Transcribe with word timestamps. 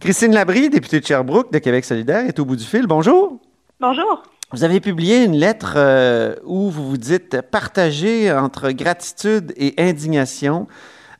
Christine 0.00 0.32
Labrie, 0.32 0.70
députée 0.70 0.98
de 1.00 1.04
Sherbrooke 1.04 1.52
de 1.52 1.58
Québec 1.58 1.84
solidaire, 1.84 2.24
est 2.24 2.38
au 2.38 2.46
bout 2.46 2.56
du 2.56 2.64
fil. 2.64 2.86
Bonjour. 2.86 3.38
Bonjour. 3.80 4.22
Vous 4.50 4.64
avez 4.64 4.80
publié 4.80 5.24
une 5.24 5.36
lettre 5.36 5.74
euh, 5.76 6.36
où 6.46 6.70
vous 6.70 6.88
vous 6.88 6.96
dites 6.96 7.42
partager 7.42 8.32
entre 8.32 8.70
gratitude 8.70 9.52
et 9.58 9.74
indignation. 9.76 10.66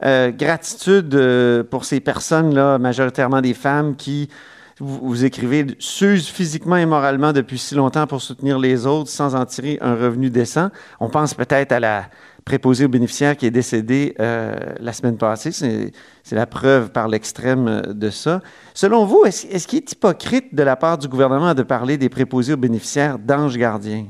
Euh, 0.02 0.30
gratitude 0.30 1.14
euh, 1.14 1.62
pour 1.62 1.84
ces 1.84 2.00
personnes-là, 2.00 2.78
majoritairement 2.78 3.42
des 3.42 3.52
femmes, 3.52 3.96
qui, 3.96 4.30
vous, 4.78 4.98
vous 5.02 5.24
écrivez, 5.26 5.66
s'usent 5.78 6.28
physiquement 6.28 6.76
et 6.76 6.86
moralement 6.86 7.34
depuis 7.34 7.58
si 7.58 7.74
longtemps 7.74 8.06
pour 8.06 8.22
soutenir 8.22 8.58
les 8.58 8.86
autres 8.86 9.10
sans 9.10 9.34
en 9.34 9.44
tirer 9.44 9.76
un 9.82 9.94
revenu 9.94 10.30
décent. 10.30 10.70
On 11.00 11.10
pense 11.10 11.34
peut-être 11.34 11.72
à 11.72 11.80
la 11.80 12.06
préposé 12.44 12.84
aux 12.84 12.88
bénéficiaires 12.88 13.36
qui 13.36 13.46
est 13.46 13.50
décédé 13.50 14.14
euh, 14.20 14.54
la 14.78 14.92
semaine 14.92 15.16
passée. 15.16 15.52
C'est 15.52 16.36
la 16.36 16.46
preuve 16.46 16.90
par 16.92 17.08
l'extrême 17.08 17.82
de 17.86 18.10
ça. 18.10 18.40
Selon 18.74 19.04
vous, 19.04 19.24
est-ce 19.24 19.46
est 19.46 19.66
qu'il 19.66 19.78
est 19.78 19.92
hypocrite 19.92 20.54
de 20.54 20.62
la 20.62 20.76
part 20.76 20.98
du 20.98 21.08
gouvernement 21.08 21.54
de 21.54 21.62
parler 21.62 21.96
des 21.96 22.08
préposés 22.08 22.54
aux 22.54 22.58
bénéficiaires 22.58 23.18
d'anges 23.18 23.56
gardiens? 23.56 24.06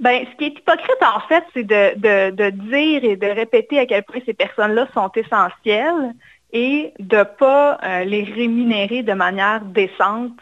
Bien, 0.00 0.24
ce 0.30 0.36
qui 0.36 0.44
est 0.44 0.58
hypocrite, 0.58 1.02
en 1.02 1.20
fait, 1.28 1.44
c'est 1.54 1.62
de, 1.62 1.98
de, 1.98 2.30
de, 2.30 2.50
dire 2.50 3.04
et 3.04 3.16
de 3.16 3.26
répéter 3.26 3.78
à 3.78 3.86
quel 3.86 4.02
point 4.02 4.20
ces 4.26 4.34
personnes-là 4.34 4.88
sont 4.92 5.10
essentielles 5.14 6.14
et 6.52 6.92
de 6.98 7.18
ne 7.18 7.22
pas 7.22 7.78
euh, 7.82 8.04
les 8.04 8.24
rémunérer 8.24 9.02
de 9.02 9.12
manière 9.12 9.60
décente 9.60 10.38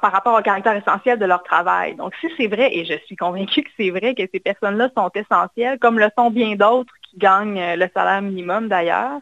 par 0.00 0.12
rapport 0.12 0.38
au 0.38 0.42
caractère 0.42 0.74
essentiel 0.76 1.18
de 1.18 1.24
leur 1.24 1.42
travail. 1.42 1.94
Donc, 1.96 2.12
si 2.20 2.28
c'est 2.36 2.46
vrai, 2.46 2.74
et 2.74 2.84
je 2.84 2.94
suis 3.06 3.16
convaincue 3.16 3.62
que 3.62 3.70
c'est 3.76 3.90
vrai 3.90 4.14
que 4.14 4.22
ces 4.32 4.40
personnes-là 4.40 4.90
sont 4.96 5.10
essentielles, 5.14 5.78
comme 5.78 5.98
le 5.98 6.08
sont 6.16 6.30
bien 6.30 6.54
d'autres 6.56 6.92
qui 7.10 7.18
gagnent 7.18 7.60
euh, 7.60 7.76
le 7.76 7.88
salaire 7.94 8.22
minimum 8.22 8.68
d'ailleurs, 8.68 9.20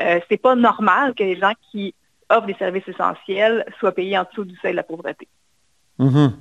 euh, 0.00 0.20
c'est 0.28 0.40
pas 0.40 0.54
normal 0.54 1.14
que 1.14 1.22
les 1.22 1.38
gens 1.38 1.52
qui 1.70 1.94
offrent 2.30 2.46
des 2.46 2.54
services 2.54 2.88
essentiels 2.88 3.64
soient 3.78 3.92
payés 3.92 4.18
en 4.18 4.24
dessous 4.24 4.44
du 4.44 4.56
seuil 4.56 4.72
de 4.72 4.76
la 4.76 4.82
pauvreté. 4.82 5.28
Mm-hmm. 5.98 6.32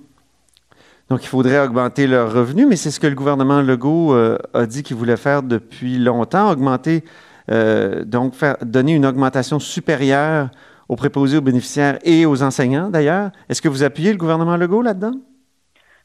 Donc, 1.09 1.23
il 1.23 1.27
faudrait 1.27 1.59
augmenter 1.59 2.07
leurs 2.07 2.31
revenus, 2.31 2.65
mais 2.67 2.77
c'est 2.77 2.89
ce 2.89 2.99
que 2.99 3.07
le 3.07 3.15
gouvernement 3.15 3.61
Legault 3.61 4.13
euh, 4.13 4.37
a 4.53 4.65
dit 4.65 4.81
qu'il 4.81 4.95
voulait 4.95 5.17
faire 5.17 5.43
depuis 5.43 5.97
longtemps, 5.97 6.49
augmenter, 6.49 7.03
euh, 7.51 8.05
donc 8.05 8.33
faire, 8.33 8.55
donner 8.61 8.93
une 8.93 9.05
augmentation 9.05 9.59
supérieure 9.59 10.49
aux 10.91 10.97
préposés 10.97 11.37
aux 11.37 11.41
bénéficiaires 11.41 11.99
et 12.03 12.25
aux 12.25 12.43
enseignants 12.43 12.89
d'ailleurs. 12.89 13.31
Est-ce 13.47 13.61
que 13.61 13.69
vous 13.69 13.81
appuyez 13.81 14.11
le 14.11 14.17
gouvernement 14.17 14.57
Legault 14.57 14.81
là-dedans? 14.81 15.13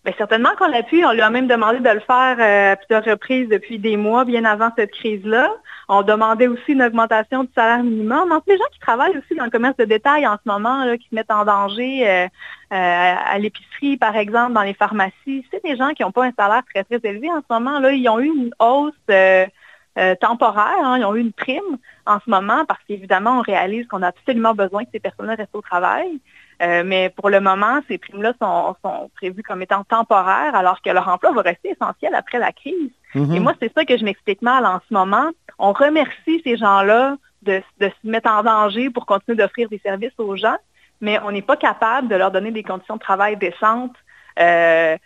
Bien, 0.04 0.14
certainement 0.16 0.50
qu'on 0.56 0.68
l'appuie. 0.68 1.04
On 1.04 1.12
lui 1.12 1.22
a 1.22 1.28
même 1.28 1.48
demandé 1.48 1.80
de 1.80 1.90
le 1.90 1.98
faire 1.98 2.36
euh, 2.38 2.72
à 2.72 2.76
plusieurs 2.76 3.04
reprises 3.04 3.48
depuis 3.48 3.80
des 3.80 3.96
mois, 3.96 4.24
bien 4.24 4.44
avant 4.44 4.70
cette 4.76 4.92
crise-là. 4.92 5.50
On 5.88 6.02
demandait 6.02 6.46
aussi 6.46 6.72
une 6.72 6.84
augmentation 6.84 7.42
du 7.42 7.50
salaire 7.52 7.82
minimum. 7.82 8.28
Donc, 8.28 8.44
les 8.46 8.56
gens 8.56 8.70
qui 8.72 8.78
travaillent 8.78 9.18
aussi 9.18 9.34
dans 9.36 9.44
le 9.46 9.50
commerce 9.50 9.76
de 9.76 9.86
détail 9.86 10.24
en 10.24 10.34
ce 10.36 10.48
moment, 10.48 10.84
qui 10.96 11.08
se 11.08 11.14
mettent 11.16 11.32
en 11.32 11.44
danger 11.44 12.08
euh, 12.08 12.26
euh, 12.72 13.14
à 13.32 13.36
l'épicerie, 13.40 13.96
par 13.96 14.16
exemple, 14.16 14.52
dans 14.52 14.62
les 14.62 14.74
pharmacies, 14.74 15.44
c'est 15.50 15.64
des 15.64 15.76
gens 15.76 15.90
qui 15.94 16.04
n'ont 16.04 16.12
pas 16.12 16.26
un 16.26 16.32
salaire 16.38 16.62
très, 16.72 16.84
très 16.84 17.00
élevé 17.10 17.28
en 17.28 17.40
ce 17.40 17.52
moment. 17.52 17.80
Là, 17.80 17.90
ils 17.90 18.08
ont 18.08 18.20
eu 18.20 18.26
une 18.26 18.54
hausse 18.60 18.94
temporaire. 20.20 20.84
Hein. 20.84 20.98
Ils 20.98 21.04
ont 21.04 21.14
eu 21.14 21.20
une 21.20 21.32
prime 21.32 21.78
en 22.04 22.18
ce 22.24 22.28
moment 22.30 22.64
parce 22.66 22.80
qu'évidemment, 22.86 23.38
on 23.38 23.42
réalise 23.42 23.86
qu'on 23.88 24.02
a 24.02 24.08
absolument 24.08 24.54
besoin 24.54 24.84
que 24.84 24.90
ces 24.92 25.00
personnes-là 25.00 25.34
restent 25.34 25.54
au 25.54 25.62
travail. 25.62 26.20
Euh, 26.62 26.82
mais 26.84 27.10
pour 27.10 27.28
le 27.28 27.40
moment, 27.40 27.80
ces 27.86 27.98
primes-là 27.98 28.32
sont, 28.40 28.74
sont, 28.82 29.10
prévues 29.16 29.42
comme 29.42 29.60
étant 29.60 29.84
temporaires 29.84 30.54
alors 30.54 30.80
que 30.80 30.88
leur 30.88 31.06
emploi 31.08 31.32
va 31.32 31.42
rester 31.42 31.70
essentiel 31.70 32.14
après 32.14 32.38
la 32.38 32.52
crise. 32.52 32.90
Mm-hmm. 33.14 33.34
Et 33.34 33.40
moi, 33.40 33.52
c'est 33.60 33.72
ça 33.74 33.84
que 33.84 33.96
je 33.96 34.04
m'explique 34.04 34.40
mal 34.40 34.64
en 34.64 34.80
ce 34.88 34.94
moment. 34.94 35.30
On 35.58 35.72
remercie 35.72 36.40
ces 36.44 36.56
gens-là 36.56 37.16
de, 37.42 37.60
de 37.80 37.88
se 37.88 38.08
mettre 38.08 38.30
en 38.30 38.42
danger 38.42 38.88
pour 38.90 39.04
continuer 39.04 39.36
d'offrir 39.36 39.68
des 39.68 39.78
services 39.78 40.18
aux 40.18 40.36
gens, 40.36 40.56
mais 41.00 41.18
on 41.24 41.30
n'est 41.30 41.42
pas 41.42 41.56
capable 41.56 42.08
de 42.08 42.16
leur 42.16 42.30
donner 42.30 42.50
des 42.50 42.62
conditions 42.62 42.96
de 42.96 43.00
travail 43.00 43.36
décentes, 43.36 43.96
euh, 44.38 44.96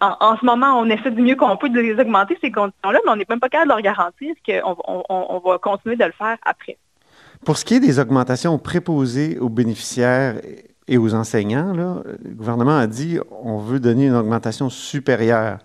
en, 0.00 0.36
ce 0.36 0.44
moment, 0.44 0.78
on 0.78 0.86
essaie 0.86 1.10
du 1.10 1.22
mieux 1.22 1.36
qu'on 1.36 1.56
peut 1.56 1.68
de 1.68 1.80
les 1.80 1.94
augmenter, 1.94 2.36
ces 2.40 2.50
conditions-là, 2.50 2.98
mais 3.04 3.12
on 3.12 3.16
n'est 3.16 3.26
même 3.28 3.40
pas 3.40 3.48
capable 3.48 3.70
de 3.70 3.74
leur 3.74 3.82
garantir 3.82 4.34
qu'on 4.46 4.76
on, 5.08 5.42
va 5.44 5.58
continuer 5.58 5.96
de 5.96 6.04
le 6.04 6.12
faire 6.12 6.36
après. 6.44 6.78
Pour 7.44 7.56
ce 7.56 7.64
qui 7.64 7.74
est 7.74 7.80
des 7.80 7.98
augmentations 7.98 8.58
préposées 8.58 9.38
aux 9.38 9.48
bénéficiaires 9.48 10.36
et 10.86 10.98
aux 10.98 11.14
enseignants, 11.14 11.72
le 11.72 12.34
gouvernement 12.34 12.76
a 12.76 12.86
dit 12.86 13.18
on 13.42 13.58
veut 13.58 13.80
donner 13.80 14.06
une 14.06 14.14
augmentation 14.14 14.68
supérieure. 14.68 15.58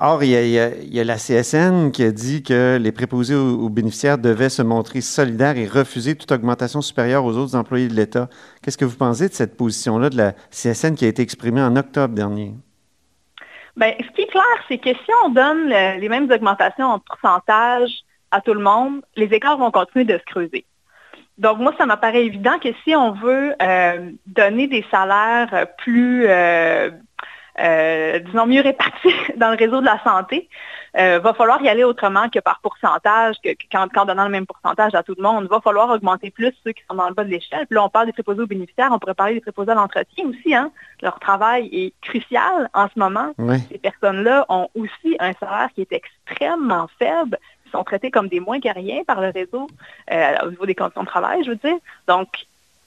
Or, 0.00 0.22
il 0.22 0.30
y, 0.30 0.58
a, 1.00 1.04
la 1.04 1.16
CSN 1.16 1.90
qui 1.90 2.04
a 2.04 2.12
dit 2.12 2.44
que 2.44 2.78
les 2.80 2.92
préposés 2.92 3.34
aux, 3.34 3.68
bénéficiaires 3.68 4.16
devaient 4.16 4.48
se 4.48 4.62
montrer 4.62 5.00
solidaires 5.00 5.58
et 5.58 5.66
refuser 5.66 6.14
toute 6.14 6.30
augmentation 6.30 6.80
supérieure 6.82 7.24
aux 7.24 7.36
autres 7.36 7.56
employés 7.56 7.88
de 7.88 7.94
l'État. 7.94 8.28
Qu'est-ce 8.62 8.78
que 8.78 8.84
vous 8.84 8.96
pensez 8.96 9.28
de 9.28 9.34
cette 9.34 9.56
position-là 9.56 10.08
de 10.08 10.16
la 10.16 10.34
CSN 10.52 10.94
qui 10.94 11.04
a 11.04 11.08
été 11.08 11.22
exprimée 11.22 11.60
en 11.60 11.74
octobre 11.74 12.14
dernier? 12.14 12.54
Bien, 13.78 13.94
ce 14.00 14.10
qui 14.12 14.22
est 14.22 14.26
clair, 14.26 14.42
c'est 14.66 14.78
que 14.78 14.90
si 14.90 15.10
on 15.24 15.28
donne 15.28 15.68
les 15.68 16.08
mêmes 16.08 16.28
augmentations 16.28 16.86
en 16.86 16.98
pourcentage 16.98 17.88
à 18.32 18.40
tout 18.40 18.52
le 18.52 18.60
monde, 18.60 19.02
les 19.14 19.26
écarts 19.26 19.56
vont 19.56 19.70
continuer 19.70 20.04
de 20.04 20.18
se 20.18 20.24
creuser. 20.24 20.64
Donc, 21.38 21.58
moi, 21.58 21.72
ça 21.78 21.86
m'apparaît 21.86 22.24
évident 22.24 22.58
que 22.58 22.70
si 22.82 22.96
on 22.96 23.12
veut 23.12 23.54
euh, 23.62 24.10
donner 24.26 24.66
des 24.66 24.84
salaires 24.90 25.68
plus, 25.78 26.26
euh, 26.26 26.90
euh, 27.60 28.18
disons, 28.18 28.46
mieux 28.46 28.62
répartis 28.62 29.14
dans 29.36 29.50
le 29.50 29.56
réseau 29.56 29.80
de 29.80 29.86
la 29.86 30.02
santé, 30.02 30.48
euh, 30.96 31.18
va 31.18 31.34
falloir 31.34 31.60
y 31.62 31.68
aller 31.68 31.84
autrement 31.84 32.28
que 32.28 32.38
par 32.38 32.60
pourcentage, 32.60 33.36
que, 33.42 33.50
qu'en, 33.70 34.04
donnant 34.04 34.24
le 34.24 34.30
même 34.30 34.46
pourcentage 34.46 34.94
à 34.94 35.02
tout 35.02 35.14
le 35.16 35.22
monde. 35.22 35.44
Il 35.44 35.50
va 35.50 35.60
falloir 35.60 35.90
augmenter 35.90 36.30
plus 36.30 36.52
ceux 36.64 36.72
qui 36.72 36.82
sont 36.88 36.96
dans 36.96 37.08
le 37.08 37.14
bas 37.14 37.24
de 37.24 37.30
l'échelle. 37.30 37.66
Puis 37.66 37.74
là, 37.74 37.84
on 37.84 37.88
parle 37.88 38.06
des 38.06 38.12
préposés 38.12 38.42
aux 38.42 38.46
bénéficiaires, 38.46 38.90
on 38.92 38.98
pourrait 38.98 39.14
parler 39.14 39.34
des 39.34 39.40
préposés 39.40 39.70
à 39.72 39.74
l'entretien 39.74 40.26
aussi. 40.26 40.54
Hein. 40.54 40.70
Leur 41.02 41.18
travail 41.20 41.68
est 41.72 41.92
crucial 42.00 42.70
en 42.74 42.86
ce 42.92 42.98
moment. 42.98 43.32
Ces 43.70 43.78
personnes-là 43.78 44.46
ont 44.48 44.68
aussi 44.74 45.16
un 45.20 45.32
salaire 45.34 45.68
qui 45.74 45.82
est 45.82 45.92
extrêmement 45.92 46.88
faible 46.98 47.38
Ils 47.66 47.70
sont 47.70 47.84
traités 47.84 48.10
comme 48.10 48.28
des 48.28 48.40
moins 48.40 48.60
qu'à 48.60 48.74
par 49.06 49.20
le 49.20 49.30
réseau 49.30 49.66
euh, 50.12 50.34
au 50.44 50.50
niveau 50.50 50.66
des 50.66 50.74
conditions 50.74 51.02
de 51.02 51.08
travail, 51.08 51.42
je 51.44 51.50
veux 51.50 51.56
dire. 51.56 51.76
Donc, 52.06 52.28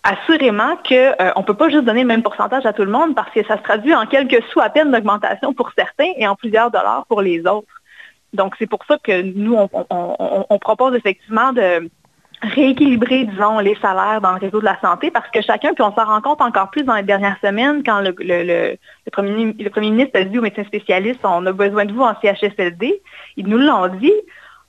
assurément 0.04 0.76
qu'on 0.78 0.96
euh, 0.96 1.32
ne 1.38 1.44
peut 1.44 1.54
pas 1.54 1.70
juste 1.70 1.86
donner 1.86 2.02
le 2.02 2.08
même 2.08 2.24
pourcentage 2.24 2.66
à 2.66 2.74
tout 2.74 2.84
le 2.84 2.92
monde 2.92 3.16
parce 3.16 3.32
que 3.32 3.44
ça 3.46 3.58
se 3.58 3.64
traduit 3.64 3.94
en 3.94 4.06
quelques 4.06 4.44
sous 4.52 4.60
à 4.60 4.70
peine 4.70 4.92
d'augmentation 4.92 5.54
pour 5.54 5.72
certains 5.76 6.12
et 6.18 6.28
en 6.28 6.36
plusieurs 6.36 6.72
dollars 6.72 7.06
pour 7.08 7.22
les 7.22 7.46
autres. 7.46 7.81
Donc, 8.34 8.56
c'est 8.58 8.68
pour 8.68 8.84
ça 8.86 8.98
que 8.98 9.22
nous, 9.22 9.58
on, 9.90 10.60
propose 10.60 10.96
effectivement 10.96 11.52
de 11.54 11.90
rééquilibrer, 12.42 13.26
disons, 13.26 13.60
les 13.60 13.76
salaires 13.76 14.22
dans 14.22 14.32
le 14.32 14.40
réseau 14.40 14.60
de 14.60 14.66
la 14.66 14.80
santé 14.80 15.12
parce 15.12 15.30
que 15.30 15.42
chacun, 15.42 15.74
puis 15.74 15.84
on 15.84 15.94
s'en 15.94 16.06
rend 16.06 16.22
compte 16.22 16.42
encore 16.42 16.72
plus 16.72 16.84
dans 16.84 16.96
les 16.96 17.04
dernières 17.04 17.38
semaines 17.44 17.84
quand 17.84 18.00
le, 18.00 18.16
le, 18.20 18.78
premier, 19.12 19.54
le 19.54 19.70
premier, 19.70 19.92
ministre 19.92 20.20
a 20.20 20.24
dit 20.24 20.40
aux 20.40 20.42
médecins 20.42 20.64
spécialistes, 20.64 21.20
on 21.24 21.46
a 21.46 21.52
besoin 21.52 21.86
de 21.86 21.94
vous 21.94 22.02
en 22.02 22.16
CHSLD. 22.22 23.02
Ils 23.38 23.48
nous 23.48 23.60
l'ont 23.60 23.88
dit. 23.88 24.14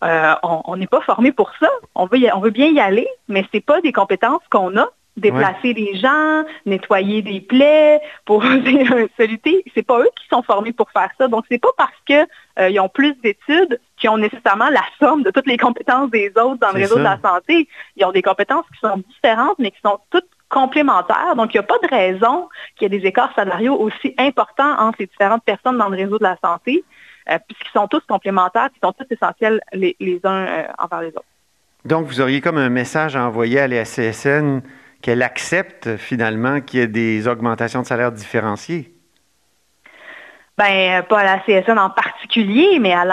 Euh, 0.05 0.35
on 0.43 0.77
n'est 0.77 0.89
pas 0.89 1.01
formé 1.03 1.31
pour 1.31 1.53
ça. 1.61 1.69
On 1.95 2.07
veut, 2.07 2.19
on 2.35 2.41
veut 2.41 2.51
bien 2.51 2.67
y 2.67 2.81
aller, 2.81 3.07
mais 3.29 3.43
ce 3.43 3.49
n'est 3.55 3.61
pas 3.61 3.81
des 3.81 3.93
compétences 3.93 4.43
qu'on 4.51 4.77
a 4.77 4.89
déplacer 5.17 5.75
des 5.75 5.95
gens, 5.97 6.45
nettoyer 6.65 7.23
des 7.23 7.41
plaies, 7.41 8.01
pour 8.25 8.43
saluter. 9.17 9.65
C'est 9.75 9.87
pas 9.87 10.01
eux 10.01 10.11
qui 10.17 10.27
sont 10.29 10.43
formés 10.43 10.73
pour 10.73 10.91
faire 10.91 11.11
ça. 11.19 11.29
Donc 11.29 11.45
c'est 11.51 11.61
pas 11.61 11.73
parce 11.77 11.93
qu'ils 12.07 12.27
euh, 12.59 12.81
ont 12.81 12.89
plus 12.89 13.15
d'études 13.23 13.81
qu'ils 13.97 14.11
ont 14.11 14.19
nécessairement 14.19 14.69
la 14.71 14.83
somme 14.99 15.23
de 15.23 15.31
toutes 15.31 15.47
les 15.47 15.57
compétences 15.57 16.11
des 16.11 16.31
autres 16.31 16.59
dans 16.61 16.73
le 16.73 16.81
réseau 16.81 16.97
de 16.97 17.03
la 17.03 17.19
santé. 17.21 17.69
Ils 17.97 18.05
ont 18.05 18.13
des 18.13 18.23
compétences 18.23 18.65
qui 18.73 18.79
sont 18.81 19.03
différentes, 19.09 19.59
mais 19.59 19.71
qui 19.71 19.81
sont 19.85 19.99
toutes 20.11 20.29
complémentaires. 20.49 21.35
Donc 21.37 21.55
il 21.55 21.57
n'y 21.57 21.65
a 21.65 21.67
pas 21.67 21.79
de 21.83 21.89
raison 21.89 22.49
qu'il 22.77 22.91
y 22.93 22.95
ait 22.95 23.01
des 23.01 23.07
écarts 23.07 23.33
salariaux 23.35 23.75
aussi 23.75 24.15
importants 24.19 24.79
entre 24.79 24.99
ces 24.99 25.07
différentes 25.07 25.45
personnes 25.45 25.79
dans 25.79 25.89
le 25.89 25.97
réseau 25.97 26.19
de 26.19 26.25
la 26.25 26.37
santé, 26.43 26.85
euh, 27.31 27.39
puisqu'ils 27.47 27.73
sont 27.73 27.89
tous 27.89 28.03
complémentaires, 28.09 28.69
ils 28.75 28.87
sont 28.87 28.93
tous 28.93 29.07
essentiels 29.11 29.61
les, 29.73 30.21
uns 30.25 30.47
euh, 30.47 30.65
envers 30.79 31.01
les 31.01 31.09
autres. 31.09 31.25
Donc, 31.85 32.07
vous 32.07 32.21
auriez 32.21 32.41
comme 32.41 32.59
un 32.59 32.69
message 32.69 33.17
à 33.17 33.27
envoyer 33.27 33.59
à 33.59 33.67
la 33.67 33.83
CSN 33.83 34.63
qu'elle 35.03 35.23
accepte 35.23 35.97
finalement 35.97 36.61
qu'il 36.61 36.81
y 36.81 36.83
ait 36.83 36.87
des 36.87 37.29
augmentations 37.29 37.83
de 37.83 37.87
salaire 37.87 38.13
différenciées? 38.13 38.93
Ben, 40.59 41.03
pas 41.09 41.21
à 41.21 41.25
la 41.25 41.39
CSN 41.39 41.79
en 41.79 41.89
particulier, 41.91 42.79
mais 42.79 42.93
à, 42.93 43.05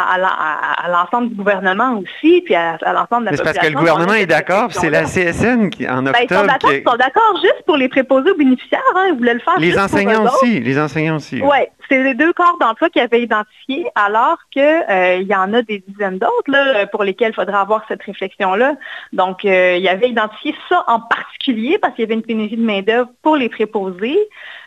l'ensemble 0.89 1.29
du 1.29 1.35
gouvernement 1.35 1.97
aussi, 1.97 2.41
puis 2.41 2.53
à, 2.53 2.77
l'ensemble 2.93 3.25
de 3.25 3.31
la 3.31 3.37
population. 3.37 3.37
C'est 3.37 3.43
parce 3.43 3.59
que 3.59 3.71
le 3.71 3.77
gouvernement 3.77 4.13
est 4.13 4.25
d'accord, 4.25 4.71
c'est 4.71 4.89
la 4.89 5.05
CSN 5.05 5.69
qui, 5.69 5.87
en 5.87 6.05
octobre... 6.05 6.27
Ben, 6.29 6.69
ils 6.69 6.83
sont 6.83 6.97
d'accord 6.97 7.41
juste 7.41 7.63
pour 7.65 7.77
les 7.77 7.87
préposés 7.87 8.31
aux 8.31 8.37
bénéficiaires, 8.37 8.81
hein, 8.93 9.05
ils 9.09 9.17
voulaient 9.17 9.35
le 9.35 9.39
faire 9.39 9.57
Les 9.57 9.79
enseignants 9.79 10.25
aussi, 10.25 10.59
les 10.59 10.77
enseignants 10.77 11.15
aussi. 11.15 11.41
Oui, 11.41 11.59
c'est 11.89 12.03
les 12.03 12.13
deux 12.13 12.31
corps 12.33 12.57
d'emploi 12.59 12.89
qui 12.89 12.99
avaient 12.99 13.21
identifié, 13.21 13.87
alors 13.95 14.37
qu'il 14.51 14.61
euh, 14.61 15.17
y 15.17 15.35
en 15.35 15.53
a 15.53 15.61
des 15.61 15.83
dizaines 15.87 16.19
d'autres 16.19 16.85
pour 16.91 17.03
lesquels 17.03 17.31
il 17.31 17.35
faudrait 17.35 17.57
avoir 17.57 17.83
cette 17.87 18.03
réflexion-là. 18.03 18.75
Donc, 19.11 19.43
euh, 19.43 19.77
il 19.77 19.87
avait 19.87 20.09
identifié 20.09 20.55
ça 20.69 20.83
en 20.87 20.99
particulier 20.99 21.79
parce 21.79 21.95
qu'il 21.95 22.03
y 22.03 22.05
avait 22.05 22.13
une 22.13 22.21
pénurie 22.21 22.57
de 22.57 22.63
main-d'œuvre 22.63 23.09
pour 23.21 23.35
les 23.35 23.49
préposés. 23.49 24.19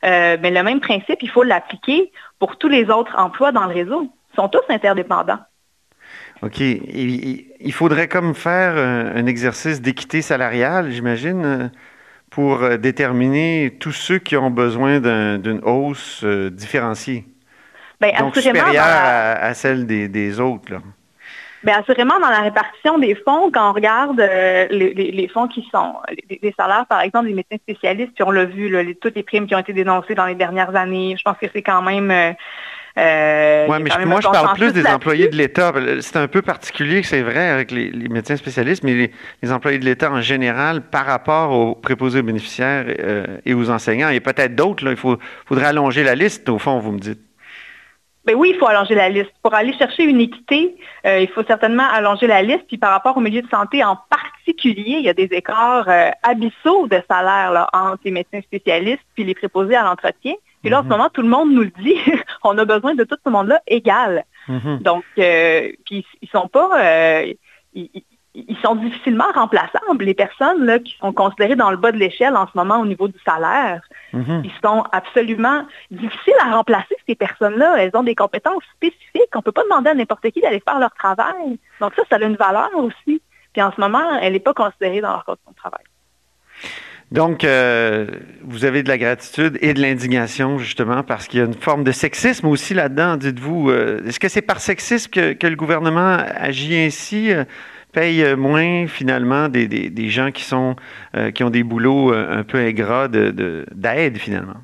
Euh, 0.05 0.37
mais 0.41 0.51
le 0.51 0.63
même 0.63 0.81
principe, 0.81 1.23
il 1.23 1.31
faut 1.31 1.45
l'appliquer 1.45 2.11
pour 2.39 2.57
tous 2.59 2.69
les 2.69 2.91
autres 2.91 3.15
emplois 3.17 3.53
dans 3.53 3.67
le 3.67 3.75
réseau. 3.75 4.11
Ils 4.33 4.37
sont 4.37 4.49
tous 4.49 4.63
interdépendants. 4.69 5.39
OK. 6.43 6.59
il 6.59 7.73
faudrait 7.73 8.09
comme 8.09 8.35
faire 8.35 8.77
un, 8.77 9.27
exercice 9.27 9.81
d'équité 9.81 10.23
salariale, 10.23 10.91
j'imagine, 10.91 11.71
pour 12.33 12.63
euh, 12.63 12.79
déterminer 12.79 13.77
tous 13.79 13.93
ceux 13.93 14.19
qui 14.19 14.37
ont 14.37 14.51
besoin 14.51 15.01
d'une 15.39 15.61
hausse 15.63 16.23
euh, 16.25 16.51
différenciée. 16.51 17.25
Bien, 18.01 18.19
Donc 18.19 18.37
supérieure 18.37 18.85
à, 18.85 19.55
celle 19.55 19.87
des, 19.87 20.41
autres. 20.41 20.73
Là. 20.73 20.79
Bien, 21.63 21.79
assurément, 21.79 22.19
dans 22.19 22.31
la 22.31 22.41
répartition 22.41 22.99
des 22.99 23.15
fonds, 23.15 23.51
quand 23.53 23.71
on 23.71 23.73
regarde 23.73 24.19
les, 24.19 25.31
fonds 25.33 25.47
qui 25.47 25.69
sont 25.71 25.95
les, 26.29 26.55
salaires, 26.59 26.87
par 26.89 27.03
exemple, 27.03 27.29
des 27.29 27.35
médecins 27.35 27.59
spécialistes, 27.59 28.13
puis 28.15 28.25
on 28.25 28.33
l'a 28.33 28.47
vu, 28.47 28.97
toutes 29.01 29.15
les 29.15 29.23
primes 29.23 29.47
qui 29.47 29.55
ont 29.55 29.61
été 29.61 29.73
dénoncées 29.73 30.17
dans 30.17 30.27
les 30.27 30.35
dernières 30.35 30.75
années, 30.75 31.15
je 31.17 31.23
pense 31.23 31.37
que 31.39 31.47
c'est 31.53 31.63
quand 31.63 31.83
même 31.83 32.11
euh, 32.11 32.33
oui, 32.97 33.77
mais 33.99 34.05
moi, 34.05 34.21
je 34.21 34.29
parle 34.29 34.55
plus 34.57 34.73
des 34.73 34.87
employés 34.87 35.29
de 35.29 35.37
l'État. 35.37 35.73
C'est 36.01 36.17
un 36.17 36.29
peu 36.29 36.43
particulier, 36.43 37.03
c'est 37.03 37.23
vrai, 37.23 37.49
avec 37.49 37.71
les, 37.71 37.91
médecins 38.09 38.37
spécialistes, 38.37 38.83
mais 38.85 39.11
les, 39.43 39.53
employés 39.53 39.79
de 39.79 39.85
l'État 39.85 40.11
en 40.11 40.21
général 40.21 40.83
par 40.83 41.07
rapport 41.07 41.53
aux 41.53 41.75
préposés 41.75 42.21
aux 42.21 42.25
bénéficiaires 42.25 42.85
euh, 42.89 43.39
et 43.47 43.55
aux 43.55 43.71
enseignants, 43.71 44.11
et 44.11 44.21
peut-être 44.21 44.55
d'autres, 44.55 44.87
il 44.91 44.97
faut, 44.97 45.17
faudrait 45.47 45.67
allonger 45.67 46.05
la 46.05 46.15
liste, 46.15 46.49
au 46.49 46.59
fond, 46.59 46.79
vous 46.79 46.93
me 46.93 46.99
dites. 46.99 47.21
Ben 48.25 48.37
oui, 48.37 48.53
il 48.55 48.59
faut 48.59 48.69
allonger 48.69 48.95
la 48.95 49.09
liste. 49.09 49.33
Pour 49.43 49.53
aller 49.53 49.73
chercher 49.77 50.05
une 50.05 50.21
équité, 50.21 50.77
euh, 51.07 51.19
il 51.19 51.29
faut 51.29 51.43
certainement 51.43 51.89
allonger 51.93 52.29
la 52.29 52.41
liste. 52.43 52.65
Puis 52.69 52.79
par 52.79 52.93
rapport 52.93 53.17
au 53.17 53.21
milieu 53.21 53.43
de 53.43 53.49
santé 53.49 53.83
en 53.83 53.99
particulier, 54.09 54.99
il 54.99 55.05
y 55.05 55.09
a 55.09 55.15
des 55.15 55.29
écarts 55.33 55.89
abyssaux 56.23 56.87
de 56.87 57.03
salaire 57.11 57.69
entre 57.73 58.03
les 58.05 58.13
médecins 58.13 58.41
spécialistes 58.43 59.03
puis 59.17 59.25
les 59.25 59.35
préposés 59.35 59.75
à 59.75 59.83
l'entretien. 59.83 60.35
Puis 60.63 60.71
là, 60.71 60.79
en 60.79 60.83
ce 60.83 60.87
mhm. 60.87 60.93
moment, 60.93 61.09
tout 61.11 61.23
le 61.23 61.29
monde 61.29 61.53
nous 61.53 61.63
le 61.63 61.73
dit. 61.83 61.97
on 62.45 62.57
a 62.57 62.65
besoin 62.65 62.95
de 62.95 63.05
tout 63.05 63.17
ce 63.25 63.31
monde-là 63.31 63.61
égal. 63.67 64.25
Mhm. 64.49 64.79
Donc, 64.79 65.05
euh, 65.19 65.71
puis 65.85 66.07
ils 66.21 66.29
sont 66.29 66.49
pas... 66.49 66.71
Euh, 66.81 67.33
ils, 67.75 68.57
sont 68.63 68.77
difficilement 68.77 69.31
remplaçables. 69.35 70.03
Les 70.03 70.15
personnes 70.15 70.65
là, 70.65 70.79
qui 70.79 70.97
sont 70.99 71.13
considérées 71.13 71.57
dans 71.57 71.71
le 71.71 71.77
bas 71.77 71.93
de 71.93 71.99
l'échelle 71.99 72.35
en 72.35 72.47
ce 72.47 72.53
moment 72.55 72.79
au 72.79 72.87
niveau 72.87 73.07
du 73.07 73.19
salaire, 73.27 73.83
mhm. 74.15 74.43
ils 74.45 74.53
sont 74.65 74.85
absolument 74.93 75.67
difficiles 75.91 76.35
à 76.41 76.55
remplacer, 76.55 76.97
ces 77.07 77.15
personnes-là. 77.15 77.77
Elles 77.79 77.91
ont 77.95 78.03
des 78.03 78.15
compétences 78.15 78.63
spécifiques. 78.77 79.29
On 79.35 79.39
ne 79.39 79.43
peut 79.43 79.53
pas 79.53 79.65
demander 79.65 79.91
à 79.91 79.95
n'importe 79.95 80.31
qui 80.31 80.41
d'aller 80.41 80.63
faire 80.67 80.79
leur 80.79 80.95
travail. 80.95 81.59
Donc 81.81 81.93
ça, 81.95 82.05
ça 82.09 82.17
a 82.17 82.23
une 82.23 82.37
valeur 82.37 82.71
aussi. 82.77 83.21
Puis 83.53 83.63
en 83.63 83.71
ce 83.73 83.81
moment, 83.81 84.19
elle 84.21 84.33
n'est 84.33 84.41
pas 84.41 84.55
considérée 84.55 85.03
dans 85.03 85.11
leur 85.11 85.25
condition 85.25 85.51
de 85.51 85.57
travail. 85.57 85.85
Donc, 87.13 87.45
euh, 87.45 88.07
vous 88.41 88.65
avez 88.65 88.83
de 88.83 88.89
la 88.89 88.97
gratitude 88.97 89.59
et 89.61 89.75
de 89.75 89.83
l'indignation, 89.83 90.57
justement, 90.57 91.03
parce 91.03 91.29
qu'il 91.29 91.41
y 91.41 91.43
a 91.43 91.47
une 91.47 91.53
forme 91.53 91.85
de 91.85 91.93
sexisme 91.93 92.47
aussi 92.49 92.73
là-dedans, 92.73 93.19
dites-vous. 93.19 93.69
Euh, 93.69 94.01
est-ce 94.07 94.19
que 94.19 94.29
c'est 94.29 94.41
par 94.41 94.61
sexisme 94.61 95.11
que, 95.11 95.47
le 95.47 95.57
gouvernement 95.57 96.17
agit 96.35 96.75
ainsi, 96.75 97.31
euh, 97.31 97.45
paye 97.93 98.35
moins, 98.35 98.87
finalement, 98.87 99.51
des, 99.51 100.09
gens 100.09 100.31
qui, 100.31 100.43
sont, 100.43 100.75
qui 101.35 101.45
ont 101.45 101.51
des 101.51 101.63
boulots 101.63 102.15
un 102.15 102.43
peu 102.45 102.57
ingrats 102.57 103.09
d'aide, 103.09 104.17
finalement? 104.17 104.57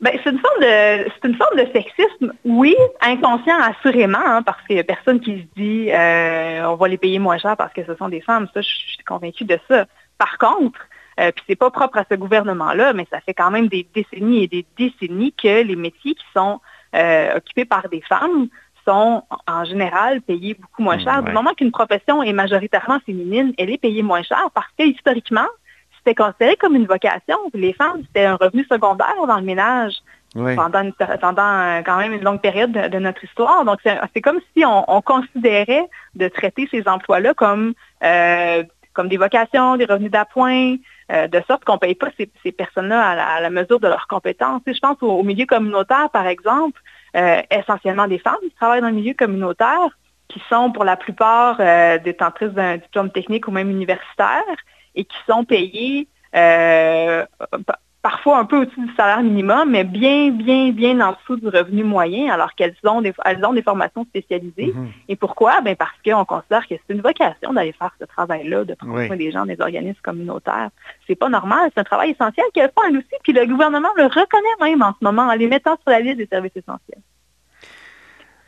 Ben, 0.00 0.12
c'est 0.22 0.30
une 0.30 0.38
forme 0.38 0.60
de 0.60 1.10
c'est 1.10 1.28
une 1.28 1.34
forme 1.34 1.58
de 1.58 1.66
sexisme, 1.72 2.32
oui, 2.44 2.76
inconscient 3.00 3.58
assurément, 3.60 4.24
hein, 4.24 4.42
parce 4.42 4.60
qu'il 4.66 4.76
n'y 4.76 4.80
a 4.80 4.84
personne 4.84 5.18
qui 5.18 5.38
se 5.38 5.60
dit 5.60 5.88
on 6.64 6.76
va 6.76 6.86
les 6.86 6.98
payer 6.98 7.18
moins 7.18 7.38
cher 7.38 7.56
parce 7.56 7.72
que 7.72 7.84
ce 7.84 7.96
sont 7.96 8.08
des 8.08 8.20
femmes. 8.20 8.46
Ça, 8.54 8.60
je 8.60 8.68
suis 8.68 8.98
convaincue 9.04 9.44
de 9.44 9.58
ça. 9.68 9.86
Par 10.18 10.38
contre, 10.38 10.78
euh, 11.20 11.30
puis 11.32 11.44
c'est 11.46 11.56
pas 11.56 11.70
propre 11.70 11.98
à 11.98 12.04
ce 12.10 12.14
gouvernement-là, 12.16 12.92
mais 12.92 13.06
ça 13.10 13.20
fait 13.20 13.34
quand 13.34 13.50
même 13.50 13.68
des 13.68 13.86
décennies 13.94 14.44
et 14.44 14.48
des 14.48 14.66
décennies 14.76 15.32
que 15.32 15.62
les 15.62 15.76
métiers 15.76 16.14
qui 16.14 16.24
sont 16.34 16.60
euh, 16.94 17.36
occupés 17.36 17.64
par 17.64 17.88
des 17.88 18.00
femmes 18.02 18.48
sont 18.86 19.22
en 19.46 19.64
général 19.64 20.20
payés 20.22 20.54
beaucoup 20.54 20.82
moins 20.82 20.98
cher. 20.98 21.22
Du 21.22 21.32
moment 21.32 21.54
qu'une 21.54 21.70
profession 21.70 22.22
est 22.22 22.32
majoritairement 22.32 22.98
féminine, 23.06 23.52
elle 23.58 23.70
est 23.70 23.80
payée 23.80 24.02
moins 24.02 24.22
cher 24.22 24.48
parce 24.54 24.66
que 24.78 24.84
historiquement, 24.84 25.46
c'était 25.98 26.14
considéré 26.14 26.56
comme 26.56 26.74
une 26.74 26.86
vocation. 26.86 27.36
Les 27.54 27.72
femmes, 27.74 28.02
c'était 28.06 28.24
un 28.24 28.34
revenu 28.34 28.64
secondaire 28.64 29.14
dans 29.26 29.36
le 29.36 29.44
ménage. 29.44 29.94
Pendant, 30.34 30.90
pendant, 31.20 31.82
quand 31.84 31.98
même 31.98 32.14
une 32.14 32.22
longue 32.22 32.40
période 32.40 32.72
de, 32.72 32.98
notre 32.98 33.22
histoire. 33.22 33.66
Donc, 33.66 33.80
c'est 33.84 34.20
comme 34.22 34.40
si 34.56 34.64
on, 34.64 35.02
considérait 35.02 35.86
de 36.14 36.26
traiter 36.28 36.66
ces 36.70 36.88
emplois-là 36.88 37.34
comme, 37.34 37.74
euh, 38.02 38.64
comme 38.94 39.08
des 39.08 39.18
vocations, 39.18 39.76
des 39.76 39.84
revenus 39.84 40.10
d'appoint, 40.10 40.76
euh, 41.10 41.26
de 41.26 41.42
sorte 41.48 41.64
qu'on 41.64 41.74
ne 41.74 41.78
paye 41.78 41.94
pas 41.94 42.10
ces, 42.16 42.52
personnes-là 42.52 43.10
à, 43.10 43.40
la, 43.40 43.50
mesure 43.50 43.80
de 43.80 43.88
leurs 43.88 44.06
compétences. 44.06 44.62
je 44.66 44.78
pense 44.78 44.96
au, 45.00 45.22
milieu 45.22 45.46
communautaire, 45.46 46.10
par 46.10 46.26
exemple, 46.26 46.80
euh, 47.16 47.40
essentiellement 47.50 48.06
des 48.06 48.18
femmes 48.18 48.36
qui 48.42 48.52
travaillent 48.52 48.80
dans 48.80 48.88
le 48.88 48.94
milieu 48.94 49.14
communautaire, 49.14 49.98
qui 50.28 50.40
sont 50.48 50.70
pour 50.70 50.84
la 50.84 50.96
plupart 50.96 51.56
euh, 51.60 51.98
détentrices 51.98 52.52
d'un 52.52 52.76
diplôme 52.76 53.10
technique 53.10 53.48
ou 53.48 53.50
même 53.50 53.70
universitaire 53.70 54.42
et 54.94 55.04
qui 55.04 55.16
sont 55.26 55.44
payées 55.44 56.08
parfois 58.02 58.38
un 58.38 58.44
peu 58.44 58.58
au-dessus 58.58 58.80
du 58.80 58.92
salaire 58.96 59.22
minimum, 59.22 59.70
mais 59.70 59.84
bien, 59.84 60.30
bien, 60.30 60.70
bien 60.72 61.00
en 61.00 61.12
dessous 61.12 61.36
du 61.36 61.46
revenu 61.48 61.84
moyen, 61.84 62.32
alors 62.32 62.52
qu'elles 62.54 62.74
ont 62.84 63.00
des, 63.00 63.12
elles 63.24 63.44
ont 63.44 63.52
des 63.52 63.62
formations 63.62 64.04
spécialisées. 64.04 64.72
Mhm. 64.74 64.88
Et 65.08 65.16
pourquoi? 65.16 65.60
Ben 65.60 65.76
parce 65.76 65.92
qu'on 66.04 66.24
considère 66.24 66.66
que 66.66 66.74
c'est 66.74 66.94
une 66.94 67.00
vocation 67.00 67.52
d'aller 67.52 67.72
faire 67.72 67.94
ce 68.00 68.04
travail-là, 68.04 68.64
de 68.64 68.74
prendre 68.74 69.06
soin 69.06 69.16
des 69.16 69.30
gens, 69.30 69.46
des 69.46 69.60
organismes 69.60 70.00
communautaires. 70.02 70.70
C'est 71.06 71.14
pas 71.14 71.28
normal, 71.28 71.70
c'est 71.72 71.80
un 71.80 71.84
travail 71.84 72.10
essentiel 72.10 72.44
qu'elles 72.52 72.72
font 72.76 72.90
aussi, 72.90 73.16
puis 73.22 73.32
le 73.32 73.46
gouvernement 73.46 73.90
le 73.96 74.04
reconnaît 74.04 74.58
même 74.60 74.82
en 74.82 74.92
ce 74.92 75.04
moment 75.04 75.22
en 75.22 75.34
les 75.34 75.46
mettant 75.46 75.76
sur 75.82 75.90
la 75.90 76.00
liste 76.00 76.18
des 76.18 76.26
services 76.26 76.56
essentiels. 76.56 77.00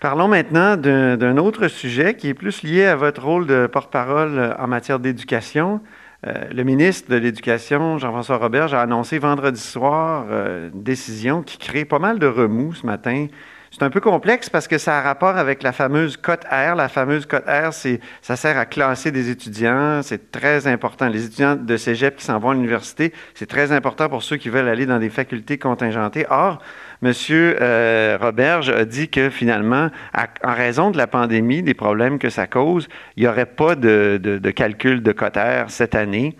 Parlons 0.00 0.28
maintenant 0.28 0.76
d'un 0.76 1.36
autre 1.38 1.68
sujet 1.68 2.14
qui 2.14 2.28
est 2.28 2.34
plus 2.34 2.62
lié 2.62 2.84
à 2.84 2.94
votre 2.96 3.24
rôle 3.24 3.46
de 3.46 3.66
porte-parole 3.66 4.54
en 4.58 4.66
matière 4.66 4.98
d'éducation. 4.98 5.80
Euh, 6.26 6.44
le 6.50 6.64
ministre 6.64 7.10
de 7.10 7.16
l'Éducation, 7.16 7.98
Jean-François 7.98 8.38
Robert, 8.38 8.72
a 8.72 8.82
annoncé 8.82 9.18
vendredi 9.18 9.60
soir 9.60 10.26
euh, 10.30 10.70
une 10.72 10.82
décision 10.82 11.42
qui 11.42 11.58
crée 11.58 11.84
pas 11.84 11.98
mal 11.98 12.18
de 12.18 12.26
remous 12.26 12.74
ce 12.74 12.86
matin. 12.86 13.26
C'est 13.70 13.82
un 13.82 13.90
peu 13.90 14.00
complexe 14.00 14.48
parce 14.48 14.68
que 14.68 14.78
ça 14.78 14.98
a 14.98 15.02
rapport 15.02 15.36
avec 15.36 15.64
la 15.64 15.72
fameuse 15.72 16.16
cote 16.16 16.44
R. 16.44 16.76
La 16.76 16.88
fameuse 16.88 17.26
cote 17.26 17.44
R, 17.44 17.72
ça 17.72 18.36
sert 18.36 18.56
à 18.56 18.66
classer 18.66 19.10
des 19.10 19.30
étudiants. 19.30 20.00
C'est 20.02 20.30
très 20.30 20.68
important. 20.68 21.08
Les 21.08 21.26
étudiants 21.26 21.56
de 21.56 21.76
cégep 21.76 22.14
qui 22.14 22.24
s'en 22.24 22.38
vont 22.38 22.50
à 22.50 22.54
l'université, 22.54 23.12
c'est 23.34 23.48
très 23.48 23.72
important 23.72 24.08
pour 24.08 24.22
ceux 24.22 24.36
qui 24.36 24.48
veulent 24.48 24.68
aller 24.68 24.86
dans 24.86 25.00
des 25.00 25.10
facultés 25.10 25.58
contingentées. 25.58 26.24
Or, 26.30 26.62
Monsieur 27.04 27.58
euh, 27.60 28.16
Roberge 28.18 28.70
a 28.70 28.86
dit 28.86 29.10
que 29.10 29.28
finalement, 29.28 29.90
en 30.14 30.54
raison 30.54 30.90
de 30.90 30.96
la 30.96 31.06
pandémie, 31.06 31.62
des 31.62 31.74
problèmes 31.74 32.18
que 32.18 32.30
ça 32.30 32.46
cause, 32.46 32.88
il 33.18 33.24
n'y 33.24 33.28
aurait 33.28 33.44
pas 33.44 33.74
de, 33.74 34.40
calcul 34.56 35.02
de 35.02 35.12
cotère 35.12 35.68
cette 35.68 35.94
année. 35.94 36.34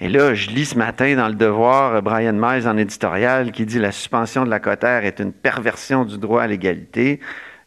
Et 0.00 0.08
là, 0.08 0.34
je 0.34 0.50
lis 0.50 0.64
ce 0.64 0.76
matin 0.76 1.14
dans 1.14 1.28
le 1.28 1.34
Devoir 1.34 2.02
Brian 2.02 2.32
Miles 2.32 2.66
en 2.66 2.76
éditorial 2.76 3.52
qui 3.52 3.64
dit 3.66 3.78
la 3.78 3.92
suspension 3.92 4.44
de 4.44 4.50
la 4.50 4.58
cotère 4.58 5.04
est 5.04 5.20
une 5.20 5.32
perversion 5.32 6.04
du 6.04 6.18
droit 6.18 6.42
à 6.42 6.48
l'égalité. 6.48 7.20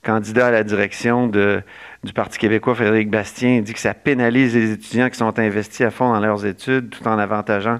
Candidat 0.03 0.47
à 0.47 0.51
la 0.51 0.65
direction 0.65 1.27
du 1.27 2.13
Parti 2.13 2.37
québécois, 2.37 2.75
Frédéric 2.75 3.09
Bastien, 3.09 3.61
dit 3.61 3.73
que 3.73 3.79
ça 3.79 3.93
pénalise 3.93 4.53
les 4.53 4.73
étudiants 4.73 5.09
qui 5.09 5.15
sont 5.15 5.39
investis 5.39 5.85
à 5.85 5.91
fond 5.91 6.11
dans 6.11 6.19
leurs 6.19 6.45
études 6.45 6.89
tout 6.89 7.07
en 7.07 7.17
avantageant 7.17 7.79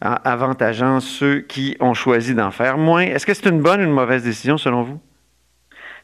avantageant 0.00 1.00
ceux 1.00 1.40
qui 1.40 1.76
ont 1.80 1.94
choisi 1.94 2.34
d'en 2.34 2.50
faire 2.50 2.78
moins. 2.78 3.02
Est-ce 3.02 3.26
que 3.26 3.34
c'est 3.34 3.48
une 3.48 3.62
bonne 3.62 3.80
ou 3.80 3.84
une 3.84 3.92
mauvaise 3.92 4.24
décision 4.24 4.58
selon 4.58 4.82
vous? 4.82 5.00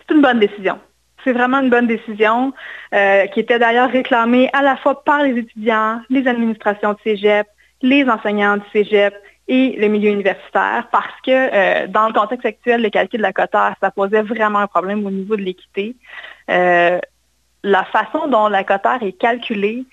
C'est 0.06 0.14
une 0.14 0.22
bonne 0.22 0.40
décision. 0.40 0.78
C'est 1.24 1.32
vraiment 1.32 1.60
une 1.60 1.70
bonne 1.70 1.86
décision 1.86 2.52
euh, 2.94 3.26
qui 3.26 3.40
était 3.40 3.58
d'ailleurs 3.58 3.90
réclamée 3.90 4.50
à 4.52 4.62
la 4.62 4.76
fois 4.76 5.04
par 5.04 5.22
les 5.22 5.38
étudiants, 5.38 6.00
les 6.10 6.26
administrations 6.26 6.94
de 6.94 6.98
cégep, 7.04 7.46
les 7.80 8.04
enseignants 8.08 8.56
de 8.56 8.62
cégep 8.72 9.14
et 9.46 9.76
le 9.78 9.88
milieu 9.88 10.10
universitaire 10.10 10.88
parce 10.90 11.20
que 11.24 11.30
euh, 11.30 11.86
dans 11.86 12.08
le 12.08 12.12
contexte 12.12 12.46
actuel, 12.46 12.82
le 12.82 12.90
calcul 12.90 13.18
de 13.18 13.22
la 13.22 13.32
cotère, 13.32 13.76
ça 13.80 13.90
posait 13.90 14.22
vraiment 14.22 14.60
un 14.60 14.66
problème 14.66 15.06
au 15.06 15.10
niveau 15.10 15.36
de 15.36 15.42
l'équité. 15.42 15.94
Euh, 16.50 16.98
la 17.62 17.84
façon 17.84 18.26
dont 18.26 18.48
la 18.48 18.64
cotère 18.64 19.02
est 19.02 19.12
calculée, 19.12 19.84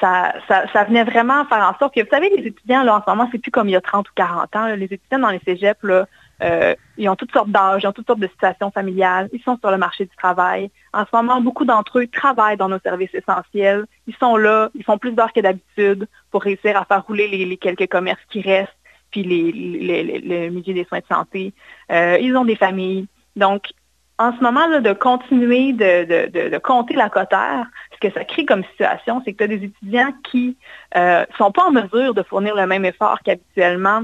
ça, 0.00 0.34
ça, 0.48 0.84
venait 0.84 1.04
vraiment 1.04 1.44
faire 1.46 1.58
en 1.58 1.78
sorte 1.78 1.94
que, 1.94 2.00
vous 2.00 2.10
savez, 2.10 2.30
les 2.30 2.46
étudiants, 2.46 2.82
là, 2.82 2.96
en 2.96 3.02
ce 3.02 3.10
moment, 3.10 3.28
c'est 3.30 3.38
plus 3.38 3.50
comme 3.50 3.68
il 3.68 3.72
y 3.72 3.76
a 3.76 3.80
30 3.80 4.08
ou 4.08 4.12
40 4.14 4.56
ans. 4.56 4.66
les 4.66 4.84
étudiants 4.84 5.18
dans 5.18 5.30
les 5.30 5.40
cégeps, 5.44 5.82
là, 5.82 6.06
euh, 6.42 6.74
ils 6.96 7.08
ont 7.08 7.16
toutes 7.16 7.32
sortes 7.32 7.50
d'âges, 7.50 7.82
ils 7.82 7.86
ont 7.86 7.92
toutes 7.92 8.06
sortes 8.06 8.20
de 8.20 8.28
situations 8.28 8.70
familiales, 8.70 9.28
ils 9.32 9.42
sont 9.42 9.58
sur 9.58 9.70
le 9.70 9.76
marché 9.76 10.04
du 10.04 10.16
travail. 10.16 10.70
En 10.92 11.04
ce 11.04 11.14
moment, 11.14 11.40
beaucoup 11.40 11.64
d'entre 11.64 11.98
eux 11.98 12.06
travaillent 12.06 12.56
dans 12.56 12.68
nos 12.68 12.78
services 12.78 13.14
essentiels. 13.14 13.84
Ils 14.06 14.16
sont 14.16 14.36
là, 14.36 14.70
ils 14.74 14.84
font 14.84 14.96
plus 14.96 15.12
d'heures 15.12 15.32
que 15.32 15.40
d'habitude 15.40 16.08
pour 16.30 16.42
réussir 16.42 16.76
à 16.76 16.84
faire 16.84 17.04
rouler 17.06 17.28
les, 17.28 17.56
quelques 17.58 17.88
commerces 17.88 18.24
qui 18.30 18.40
restent, 18.40 18.72
puis 19.10 19.22
les, 19.22 20.20
le 20.20 20.48
milieu 20.48 20.72
des 20.72 20.84
soins 20.84 21.00
de 21.00 21.14
santé. 21.14 21.52
Euh, 21.90 22.16
ils 22.20 22.34
ont 22.36 22.44
des 22.44 22.56
familles. 22.56 23.06
Donc, 23.36 23.64
en 24.20 24.36
ce 24.36 24.42
moment, 24.42 24.66
là, 24.66 24.80
de 24.80 24.92
continuer 24.92 25.72
de, 25.72 26.58
compter 26.58 26.94
la 26.94 27.08
cotère, 27.08 27.66
ce 28.02 28.08
que 28.08 28.14
ça 28.14 28.24
crée 28.24 28.44
comme 28.44 28.64
situation, 28.64 29.22
c'est 29.24 29.32
que 29.32 29.38
tu 29.38 29.44
as 29.44 29.48
des 29.48 29.64
étudiants 29.64 30.12
qui 30.30 30.56
ne 30.94 31.00
euh, 31.00 31.24
sont 31.36 31.52
pas 31.52 31.64
en 31.64 31.70
mesure 31.70 32.14
de 32.14 32.22
fournir 32.22 32.54
le 32.54 32.66
même 32.66 32.84
effort 32.84 33.18
qu'habituellement 33.24 34.02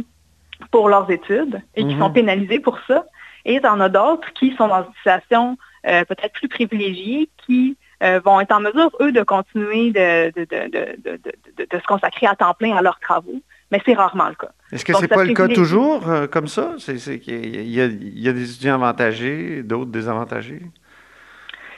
pour 0.71 0.89
leurs 0.89 1.11
études 1.11 1.61
et 1.75 1.85
qui 1.85 1.99
sont 1.99 2.09
mhm. 2.09 2.15
pénalisés 2.15 2.61
pour 2.61 2.79
ça. 2.87 3.05
Et 3.45 3.61
tu 3.61 3.67
en 3.67 3.81
as 3.81 3.89
d'autres 3.89 4.33
qui 4.33 4.55
sont 4.57 4.69
dans 4.69 4.85
une 4.85 4.95
situation 4.97 5.59
peut-être 5.83 6.33
plus 6.33 6.49
privilégiés 6.49 7.29
qui 7.47 7.77
vont 8.01 8.41
être 8.41 8.53
en 8.53 8.61
mesure, 8.61 8.91
eux, 9.01 9.13
de 9.13 9.23
continuer 9.23 9.93
de, 9.93 10.33
de, 10.33 11.79
se 11.79 11.87
consacrer 11.87 12.27
à 12.27 12.35
temps 12.35 12.55
plein 12.55 12.75
à 12.75 12.83
leurs 12.83 12.99
travaux 12.99 13.41
mais 13.71 13.81
c'est 13.85 13.95
rarement 13.95 14.29
le 14.29 14.35
cas. 14.35 14.51
Est-ce 14.73 14.85
que 14.85 14.95
ce 14.95 15.03
n'est 15.03 15.09
pas 15.09 15.25
le 15.25 15.35
cas 15.35 15.49
toujours 15.49 16.09
euh, 16.09 16.27
comme 16.27 16.49
ça? 16.49 16.75
Il 16.89 17.71
y, 17.71 17.81
a, 17.81 18.33
des 18.33 18.51
étudiants 18.51 18.75
avantagés, 18.75 19.63
d'autres 19.63 19.91
désavantagés? 19.91 20.63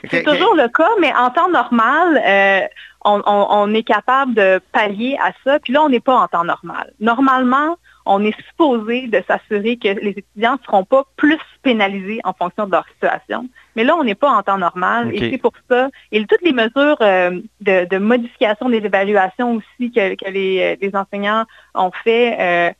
C'est 0.09 0.23
toujours 0.23 0.55
le 0.55 0.67
cas, 0.69 0.89
mais 0.99 1.13
en 1.13 1.29
temps 1.29 1.49
normal, 1.49 2.21
euh, 2.25 2.67
on, 3.05 3.73
est 3.73 3.83
capable 3.83 4.33
de 4.33 4.61
pallier 4.71 5.17
à 5.21 5.31
ça. 5.43 5.59
Puis 5.59 5.73
là, 5.73 5.81
on 5.83 5.89
n'est 5.89 5.99
pas 5.99 6.15
en 6.15 6.27
temps 6.27 6.43
normal. 6.43 6.93
Normalement, 6.99 7.77
on 8.05 8.23
est 8.23 8.35
supposé 8.49 9.07
de 9.07 9.21
s'assurer 9.27 9.77
que 9.77 9.87
les 9.87 10.11
étudiants 10.11 10.53
ne 10.53 10.65
seront 10.65 10.83
pas 10.83 11.03
plus 11.15 11.39
pénalisés 11.61 12.19
en 12.23 12.33
fonction 12.33 12.65
de 12.65 12.71
leur 12.71 12.85
situation. 12.93 13.47
Mais 13.75 13.83
là, 13.83 13.95
on 13.95 14.03
n'est 14.03 14.15
pas 14.15 14.31
en 14.31 14.41
temps 14.41 14.57
normal 14.57 15.11
et 15.13 15.31
c'est 15.31 15.37
pour 15.37 15.53
ça. 15.69 15.89
Et 16.11 16.25
toutes 16.25 16.41
les 16.41 16.53
mesures 16.53 16.97
euh, 17.01 17.39
de, 17.61 17.97
modification 17.97 18.69
des 18.69 18.77
évaluations 18.77 19.55
aussi 19.55 19.91
que, 19.91 19.99
euh, 19.99 20.75
les, 20.81 20.91
enseignants 20.95 21.45
ont 21.75 21.91
fait, 22.03 22.35
euh, 22.39 22.73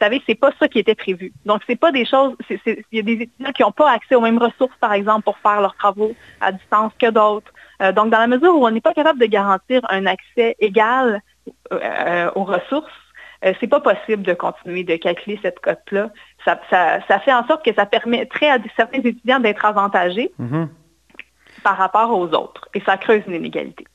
savez, 0.00 0.22
c'est 0.26 0.34
pas 0.34 0.50
ça 0.58 0.68
qui 0.68 0.78
était 0.78 0.94
prévu. 0.94 1.32
Donc, 1.44 1.62
c'est 1.66 1.78
pas 1.78 1.92
des 1.92 2.04
choses. 2.04 2.34
Il 2.50 2.84
y 2.92 2.98
a 2.98 3.02
des 3.02 3.12
étudiants 3.12 3.52
qui 3.52 3.62
n'ont 3.62 3.72
pas 3.72 3.90
accès 3.90 4.14
aux 4.14 4.20
mêmes 4.20 4.38
ressources, 4.38 4.76
par 4.80 4.92
exemple, 4.92 5.22
pour 5.22 5.38
faire 5.38 5.60
leurs 5.60 5.76
travaux 5.76 6.14
à 6.40 6.52
distance 6.52 6.92
que 6.98 7.10
d'autres. 7.10 7.52
donc, 7.94 8.10
dans 8.10 8.18
la 8.18 8.26
mesure 8.26 8.54
où 8.54 8.66
on 8.66 8.70
n'est 8.70 8.80
pas 8.80 8.94
capable 8.94 9.18
de 9.18 9.26
garantir 9.26 9.80
un 9.90 10.06
accès 10.06 10.56
égal 10.60 11.22
aux 11.70 12.44
ressources, 12.44 12.90
euh, 13.44 13.54
c'est 13.60 13.66
pas 13.66 13.80
possible 13.80 14.22
de 14.22 14.34
continuer 14.34 14.84
de 14.84 14.96
calculer 14.96 15.38
cette 15.42 15.60
cote-là. 15.60 16.10
Ça, 16.44 16.58
fait 17.20 17.32
en 17.32 17.46
sorte 17.46 17.64
que 17.64 17.74
ça 17.74 17.86
permettrait 17.86 18.50
à 18.50 18.58
certains 18.76 18.98
étudiants 18.98 19.40
d'être 19.40 19.64
avantagés 19.64 20.32
mm-hmm. 20.40 20.68
par 21.62 21.76
rapport 21.76 22.10
aux 22.10 22.28
autres. 22.28 22.68
Et 22.74 22.80
ça 22.80 22.96
creuse 22.96 23.22
une 23.26 23.34
inégalité. 23.34 23.86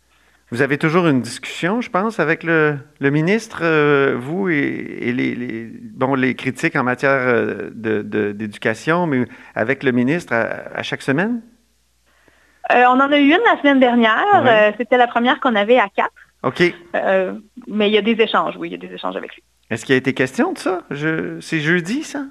Vous 0.51 0.61
avez 0.61 0.77
toujours 0.77 1.07
une 1.07 1.21
discussion, 1.21 1.81
je 1.81 1.89
pense, 1.89 2.19
avec 2.19 2.43
le, 2.43 2.77
ministre, 3.01 3.61
euh, 3.63 4.15
vous 4.17 4.47
et, 4.49 5.11
les, 5.11 5.71
bon, 5.93 6.13
les 6.13 6.35
critiques 6.35 6.75
en 6.75 6.83
matière 6.83 7.19
euh, 7.19 7.69
d'éducation, 7.73 9.07
mais 9.07 9.25
avec 9.55 9.83
le 9.83 9.91
ministre 9.91 10.33
à, 10.33 10.83
chaque 10.83 11.01
semaine? 11.01 11.41
on 12.69 12.99
en 12.99 13.11
a 13.11 13.17
eu 13.17 13.25
une 13.25 13.41
la 13.45 13.61
semaine 13.61 13.79
dernière. 13.79 14.73
C'était 14.77 14.97
la 14.97 15.07
première 15.07 15.39
qu'on 15.39 15.55
avait 15.55 15.77
à 15.77 15.87
quatre. 15.89 16.13
OK. 16.45 16.61
Euh, 16.93 17.33
mais 17.67 17.89
il 17.89 17.93
y 17.93 17.97
a 17.97 18.03
des 18.03 18.21
échanges, 18.21 18.55
oui, 18.57 18.69
il 18.69 18.71
y 18.71 18.75
a 18.75 18.87
des 18.87 18.93
échanges 18.93 19.15
avec 19.15 19.33
lui. 19.33 19.43
Est-ce 19.71 19.83
qu'il 19.83 19.93
y 19.93 19.95
a 19.95 19.97
été 19.97 20.13
question 20.13 20.53
de 20.53 20.59
ça? 20.59 20.83
C'est 21.41 21.59
jeudi, 21.59 22.03
ça? 22.03 22.25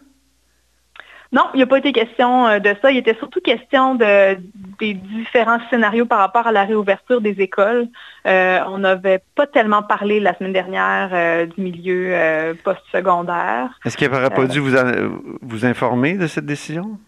Non, 1.32 1.46
il 1.54 1.56
n'y 1.56 1.62
a 1.62 1.66
pas 1.66 1.78
été 1.78 1.92
question 1.92 2.46
euh, 2.46 2.58
de 2.58 2.74
ça. 2.80 2.90
Il 2.90 2.96
était 2.96 3.16
surtout 3.16 3.40
question 3.40 3.94
de, 3.94 4.36
des 4.78 4.94
différents 4.94 5.58
scénarios 5.70 6.06
par 6.06 6.18
rapport 6.18 6.46
à 6.46 6.52
la 6.52 6.64
réouverture 6.64 7.20
des 7.20 7.40
écoles. 7.40 7.88
Euh, 8.26 8.60
on 8.68 8.78
n'avait 8.78 9.20
pas 9.34 9.46
tellement 9.46 9.82
parlé 9.82 10.20
la 10.20 10.34
semaine 10.34 10.52
dernière 10.52 11.46
du 11.48 11.60
milieu 11.60 12.54
post-secondaire. 12.62 13.70
Est-ce 13.84 13.96
qu'il 13.96 14.10
n'aurait 14.10 14.30
pas 14.30 14.46
dû 14.46 14.60
vous, 14.60 14.76
vous 15.42 15.66
informer 15.66 16.14
de 16.14 16.26
cette 16.26 16.46
décision? 16.46 16.98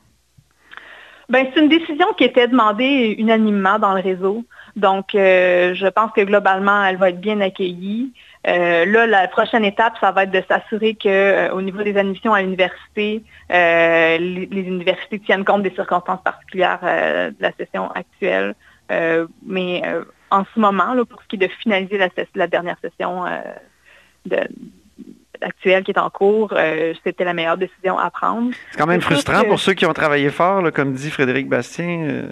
Ben, 1.29 1.47
c'est 1.53 1.61
une 1.61 1.69
décision 1.69 2.07
qui 2.17 2.25
était 2.25 2.47
demandée 2.47 3.17
unanimement 3.19 3.79
dans 3.79 3.95
le 3.95 4.01
réseau. 4.01 4.45
Donc, 4.77 5.15
euh, 5.15 5.75
je 5.75 5.87
pense 5.87 6.13
que 6.13 6.21
globalement, 6.21 6.85
elle 6.85 6.99
va 6.99 7.09
être 7.09 7.21
bien 7.21 7.41
accueillie. 7.41 8.13
Euh, 8.47 8.85
là, 8.87 9.07
la 9.07 9.29
prochaine 9.29 9.65
étape, 9.65 9.95
ça 10.01 10.13
va 10.13 10.23
être 10.23 10.31
de 10.31 10.43
s'assurer 10.49 10.95
qu'au 10.95 11.09
euh, 11.09 11.63
niveau 11.63 11.83
des 11.83 11.97
admissions 11.97 12.33
à 12.33 12.43
l'université, 12.43 13.23
les, 13.51 14.49
universités 14.53 15.19
tiennent 15.19 15.45
compte 15.45 15.63
des 15.63 15.75
circonstances 15.75 16.23
particulières 16.23 16.81
de 16.83 17.43
la 17.43 17.53
session 17.53 17.91
actuelle. 17.93 18.55
mais 19.45 19.83
en 20.31 20.45
ce 20.55 20.61
moment, 20.61 20.95
là, 20.95 21.05
pour 21.05 21.23
ce 21.23 21.29
qui 21.29 21.37
est 21.37 21.47
de 21.47 21.53
finaliser 21.61 21.99
la, 22.35 22.47
dernière 22.47 22.77
session 22.81 23.25
actuelle 25.41 25.85
qui 25.85 25.91
est 25.91 25.99
en 25.99 26.11
cours, 26.11 26.55
c'était 27.05 27.25
la 27.25 27.35
meilleure 27.35 27.59
décision 27.59 27.99
à 27.99 28.11
prendre. 28.11 28.53
C'est 28.71 28.79
quand 28.79 28.87
même 28.87 29.01
frustrant 29.01 29.43
pour 29.45 29.59
ceux 29.59 29.75
qui 29.75 29.87
ont 29.87 29.93
travaillé 29.93 30.31
fort, 30.31 30.73
comme 30.73 30.93
dit 30.93 31.11
Frédéric 31.11 31.49
Bastien. 31.49 32.27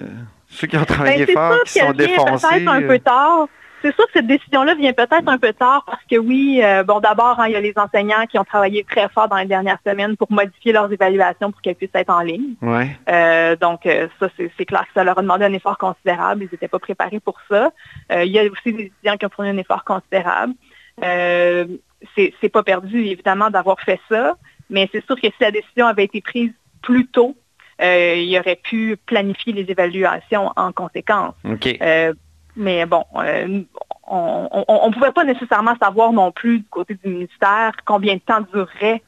Ceux 0.55 0.67
qui 0.67 0.77
ont 0.77 0.85
travaillé 0.85 1.25
ben, 1.25 1.33
fort, 1.33 1.63
qui 1.65 1.79
sont 1.79 1.91
défoncés. 1.91 2.65
un 2.65 2.81
peu 2.81 2.93
euh. 2.93 2.99
tard. 2.99 3.47
C'est 3.81 3.93
sûr 3.93 4.05
que 4.05 4.11
cette 4.13 4.27
décision-là 4.27 4.75
vient 4.75 4.93
peut-être 4.93 5.27
un 5.27 5.37
peu 5.37 5.53
tard 5.53 5.83
parce 5.85 6.03
que 6.09 6.17
oui, 6.17 6.59
euh, 6.63 6.83
bon 6.83 6.99
d'abord, 6.99 7.39
hein, 7.39 7.47
il 7.47 7.53
y 7.53 7.55
a 7.55 7.61
les 7.61 7.73
enseignants 7.75 8.25
qui 8.25 8.39
ont 8.39 8.43
travaillé 8.43 8.83
très 8.83 9.07
fort 9.09 9.27
dans 9.27 9.37
les 9.37 9.45
dernières 9.45 9.79
semaines 9.85 10.17
pour 10.17 10.31
modifier 10.31 10.71
leurs 10.71 10.91
évaluations 10.91 11.51
pour 11.51 11.61
qu'elles 11.61 11.75
puissent 11.75 11.89
être 11.93 12.09
en 12.09 12.21
ligne. 12.21 12.55
Ouais. 12.61 12.89
Euh, 13.09 13.55
donc 13.55 13.87
ça, 14.19 14.27
c'est 14.37 14.65
clair 14.65 14.81
que 14.81 14.93
ça 14.93 15.03
leur 15.03 15.17
a 15.17 15.21
demandé 15.21 15.45
un 15.45 15.53
effort 15.53 15.77
considérable. 15.77 16.43
Ils 16.43 16.49
n'étaient 16.51 16.67
pas 16.67 16.79
préparés 16.79 17.19
pour 17.19 17.37
ça. 17.49 17.71
il 18.11 18.31
y 18.31 18.39
a 18.39 18.43
aussi 18.43 18.73
des 18.73 18.85
étudiants 18.85 19.17
qui 19.17 19.25
ont 19.25 19.29
fourni 19.29 19.51
un 19.51 19.57
effort 19.57 19.83
considérable. 19.83 20.53
c'est 21.01 22.49
pas 22.51 22.63
perdu, 22.63 23.05
évidemment, 23.05 23.49
d'avoir 23.49 23.79
fait 23.79 23.99
ça, 24.09 24.35
mais 24.69 24.89
c'est 24.91 25.05
sûr 25.05 25.15
que 25.15 25.27
si 25.27 25.41
la 25.41 25.51
décision 25.51 25.85
avait 25.85 26.05
été 26.05 26.21
prise 26.21 26.51
plus 26.81 27.07
tôt, 27.07 27.35
euh, 27.81 28.15
il 28.15 28.37
aurait 28.37 28.55
pu 28.55 28.97
planifier 29.05 29.51
les 29.51 29.69
évaluations 29.69 30.51
en 30.55 30.71
conséquence. 30.71 31.33
Euh, 31.45 32.13
mais 32.55 32.85
bon, 32.85 33.03
euh, 33.15 33.61
on 34.07 34.87
ne 34.87 34.93
pouvait 34.93 35.11
pas 35.11 35.23
nécessairement 35.23 35.75
savoir 35.81 36.13
non 36.13 36.31
plus 36.31 36.59
du 36.59 36.65
côté 36.65 36.95
du 36.95 37.09
ministère 37.09 37.73
combien 37.85 38.15
de 38.15 38.21
temps 38.21 38.41
durerait 38.53 39.01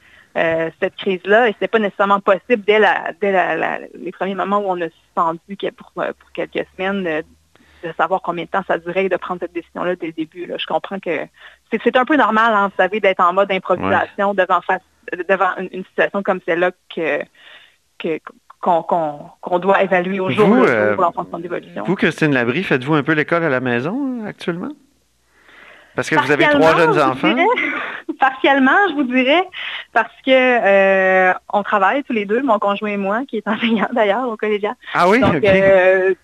cette 0.80 0.96
crise-là. 0.98 1.50
Et 1.50 1.54
ce 1.54 1.58
n'est 1.62 1.68
pas 1.68 1.80
nécessairement 1.80 2.20
possible 2.20 2.64
dès, 2.66 2.80
les 2.80 4.12
premiers 4.12 4.36
moments 4.36 4.60
où 4.60 4.66
on 4.68 4.82
a 4.82 4.90
suspendu 4.90 5.58
pour, 5.76 5.92
pour 5.94 6.32
quelques 6.34 6.66
semaines 6.76 7.24
de 7.84 7.94
savoir 7.98 8.22
combien 8.22 8.46
de 8.46 8.50
temps 8.50 8.64
ça 8.68 8.78
durait 8.78 9.06
et 9.06 9.10
de 9.10 9.18
prendre 9.18 9.40
cette 9.42 9.54
décision-là 9.54 9.96
dès 9.96 10.08
le 10.08 10.14
début. 10.14 10.52
Je 10.58 10.66
comprends 10.66 11.00
que 11.00 11.28
c'est 11.72 11.96
un 11.96 12.06
peu 12.06 12.16
normal, 12.16 12.54
hein, 12.54 12.68
vous 12.68 12.76
savez, 12.78 13.00
d'être 13.00 13.20
en 13.20 13.34
mode 13.34 13.52
improvisation 13.52 14.34
devant, 14.34 14.62
devant 15.30 15.56
une, 15.58 15.84
situation 15.86 16.24
comme 16.24 16.40
celle-là 16.46 16.72
que, 16.94 17.22
que 18.00 18.20
qu'on 18.62 19.60
doit 19.60 19.84
évaluer 19.84 20.20
au 20.20 20.30
jour 20.30 20.48
le 20.48 20.56
jour 20.56 20.66
euh, 20.68 20.96
pour 20.96 21.40
d'évolution. 21.40 21.84
Vous, 21.86 21.96
Christine 21.96 22.34
Labrie, 22.34 22.64
faites-vous 22.64 22.96
un 22.96 23.04
peu 23.04 23.14
l'école 23.14 23.44
à 23.44 23.50
la 23.50 23.60
maison 23.60 24.22
euh, 24.24 24.28
actuellement? 24.28 24.72
Parce 25.96 26.10
que 26.10 26.16
vous 26.16 26.32
avez 26.32 26.48
trois 26.50 26.76
jeunes 26.78 27.00
enfants? 27.00 27.36
partiellement, 28.20 28.78
je 28.90 28.96
vous 28.96 29.04
dirais, 29.04 29.44
parce 29.94 30.12
que 30.26 30.32
euh, 30.32 31.34
on 31.52 31.64
travaille 31.64 32.04
tous 32.04 32.14
les 32.14 32.26
deux, 32.26 32.42
mon 32.42 32.60
conjoint 32.60 32.90
et 32.90 32.98
moi, 32.98 33.22
qui 33.28 33.38
est 33.38 33.48
enseignant 33.48 33.88
d'ailleurs 33.94 34.28
au 34.28 34.38
collégial. 34.38 34.76
Ah 34.94 35.08
oui? 35.10 35.20
Donc, 35.20 35.42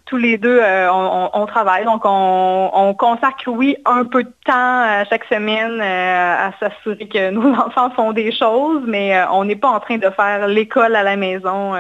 tous 0.06 0.18
les 0.18 0.38
deux, 0.38 0.62
on, 0.92 1.46
travaille. 1.46 1.86
Donc, 1.86 2.02
on, 2.06 2.96
consacre, 2.98 3.48
oui, 3.48 3.76
un 3.86 4.06
peu 4.06 4.24
de 4.24 4.34
temps 4.46 5.04
chaque 5.10 5.26
semaine 5.26 5.82
à 5.82 6.52
s'assurer 6.60 7.08
que 7.08 7.30
nos 7.32 7.54
enfants 7.54 7.90
font 7.92 8.12
des 8.12 8.32
choses, 8.32 8.84
mais 8.86 9.16
on 9.32 9.46
n'est 9.46 9.56
pas 9.56 9.70
en 9.70 9.80
train 9.80 9.98
de 9.98 10.10
faire 10.10 10.48
l'école 10.48 10.96
à 10.96 11.04
la 11.04 11.16
maison 11.16 11.74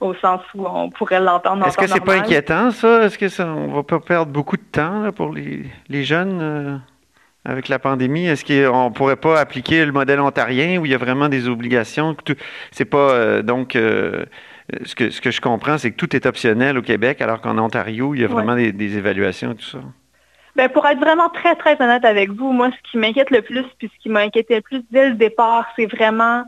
au 0.00 0.14
sens 0.14 0.40
où 0.54 0.66
on 0.66 0.90
pourrait 0.90 1.20
l'entendre. 1.20 1.66
Est-ce 1.66 1.76
que 1.76 1.86
c'est 1.86 2.00
pas 2.00 2.14
inquiétant, 2.14 2.70
ça? 2.70 3.04
Est-ce 3.04 3.18
que 3.18 3.28
ça, 3.28 3.46
on 3.46 3.68
va 3.68 3.82
pas 3.82 4.00
perdre 4.00 4.32
beaucoup 4.32 4.56
de 4.56 4.62
temps 4.62 5.10
pour 5.12 5.32
les, 5.32 6.04
jeunes 6.04 6.40
euh, 6.42 6.76
avec 7.44 7.68
la 7.68 7.78
pandémie? 7.78 8.26
Est-ce 8.26 8.44
qu'on 8.44 8.90
pourrait 8.90 9.16
pas 9.16 9.38
appliquer 9.38 9.84
le 9.84 9.92
modèle 9.92 10.20
ontarien 10.20 10.78
où 10.78 10.86
il 10.86 10.92
y 10.92 10.94
a 10.94 10.98
vraiment 10.98 11.28
des 11.28 11.48
obligations? 11.48 12.16
C'est 12.70 12.84
pas 12.84 13.10
euh, 13.10 13.42
donc 13.42 13.76
euh, 13.76 14.24
ce, 14.84 14.94
que, 14.94 15.10
ce 15.10 15.20
que 15.20 15.30
je 15.30 15.40
comprends, 15.40 15.78
c'est 15.78 15.90
que 15.90 15.96
tout 15.96 16.14
est 16.16 16.26
optionnel 16.26 16.78
au 16.78 16.82
Québec, 16.82 17.20
alors 17.20 17.40
qu'en 17.40 17.58
Ontario, 17.58 18.14
il 18.14 18.22
y 18.22 18.24
a 18.24 18.28
vraiment 18.28 18.54
des, 18.54 18.96
évaluations 18.96 19.52
et 19.52 19.56
tout 19.56 19.64
ça. 19.64 19.78
Ben, 20.56 20.68
pour 20.68 20.86
être 20.86 21.00
vraiment 21.00 21.28
très, 21.30 21.56
très 21.56 21.80
honnête 21.82 22.04
avec 22.04 22.30
vous, 22.30 22.52
moi, 22.52 22.70
ce 22.70 22.90
qui 22.90 22.96
m'inquiète 22.96 23.30
le 23.30 23.42
plus, 23.42 23.64
puis 23.78 23.90
ce 23.92 24.02
qui 24.02 24.08
m'a 24.08 24.20
inquiété 24.20 24.54
le 24.54 24.60
plus 24.62 24.82
dès 24.90 25.08
le 25.08 25.14
départ, 25.16 25.66
c'est 25.74 25.86
vraiment 25.86 26.44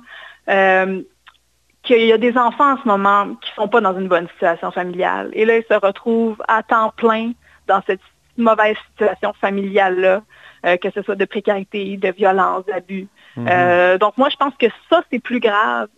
qu'il 1.86 2.04
y 2.04 2.12
a 2.12 2.18
des 2.18 2.36
enfants 2.36 2.74
en 2.74 2.82
ce 2.82 2.86
moment 2.86 3.34
qui 3.40 3.50
ne 3.50 3.62
sont 3.62 3.68
pas 3.68 3.80
dans 3.80 3.98
une 3.98 4.08
bonne 4.08 4.28
situation 4.28 4.70
familiale. 4.70 5.30
Et 5.32 5.44
là, 5.44 5.56
ils 5.56 5.64
se 5.68 5.74
retrouvent 5.74 6.40
à 6.48 6.62
temps 6.62 6.92
plein 6.96 7.32
dans 7.66 7.82
cette 7.86 8.00
mauvaise 8.38 8.76
situation 8.90 9.32
familiale-là, 9.40 10.22
euh, 10.64 10.76
que 10.76 10.90
ce 10.90 11.02
soit 11.02 11.14
de 11.14 11.24
précarité, 11.24 11.96
de 11.96 12.10
violence, 12.10 12.64
d'abus. 12.66 13.08
Mhm. 13.36 13.46
Euh, 13.48 13.98
donc 13.98 14.16
moi, 14.16 14.28
je 14.30 14.36
pense 14.36 14.54
que 14.58 14.66
ça, 14.90 15.02
c'est 15.10 15.18
plus 15.18 15.40
grave 15.40 15.88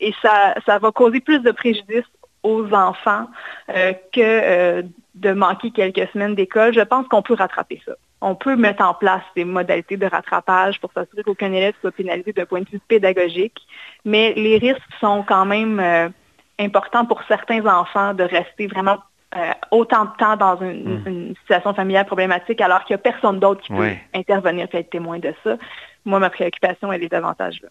et 0.00 0.14
ça, 0.22 0.54
ça 0.66 0.78
va 0.78 0.92
causer 0.92 1.20
plus 1.20 1.40
de 1.40 1.50
préjudice 1.50 2.04
aux 2.42 2.72
enfants 2.72 3.26
euh, 3.70 3.92
que 4.12 4.82
de 5.14 5.32
manquer 5.32 5.70
quelques 5.70 6.08
semaines 6.12 6.34
d'école. 6.34 6.72
Je 6.72 6.80
pense 6.80 7.06
qu'on 7.08 7.22
peut 7.22 7.34
rattraper 7.34 7.80
ça 7.84 7.92
on 8.20 8.34
peut 8.34 8.56
mettre 8.56 8.82
en 8.82 8.94
place 8.94 9.22
des 9.36 9.44
modalités 9.44 9.96
de 9.96 10.04
rattrapage 10.04 10.80
pour 10.80 10.90
s'assurer 10.92 11.22
qu'aucun 11.22 11.52
élève 11.52 11.74
soit 11.80 11.92
pénalisé 11.92 12.32
d'un 12.32 12.46
point 12.46 12.62
de 12.62 12.68
vue 12.68 12.80
pédagogique, 12.88 13.60
mais 14.04 14.34
les 14.34 14.58
risques 14.58 14.82
sont 15.00 15.22
quand 15.22 15.46
même 15.46 16.12
importants 16.58 17.06
pour 17.06 17.22
certains 17.28 17.64
enfants 17.66 18.14
de 18.14 18.24
rester 18.24 18.66
vraiment 18.66 18.98
euh, 19.36 19.50
autant 19.70 20.06
de 20.06 20.10
temps 20.18 20.36
dans 20.36 20.56
hmm. 20.56 21.02
une, 21.06 21.34
situation 21.40 21.74
familiale 21.74 22.06
problématique 22.06 22.60
alors 22.60 22.84
qu'il 22.84 22.94
n'y 22.94 23.00
a 23.00 23.02
personne 23.02 23.38
d'autre 23.38 23.60
qui 23.60 23.72
peut 23.72 23.90
intervenir 24.14 24.68
et 24.72 24.78
être 24.78 24.90
témoin 24.90 25.18
de 25.18 25.34
ça. 25.44 25.56
Moi, 26.04 26.18
ma 26.18 26.30
préoccupation, 26.30 26.92
elle 26.92 27.02
est 27.02 27.10
davantage 27.10 27.60
là. 27.62 27.68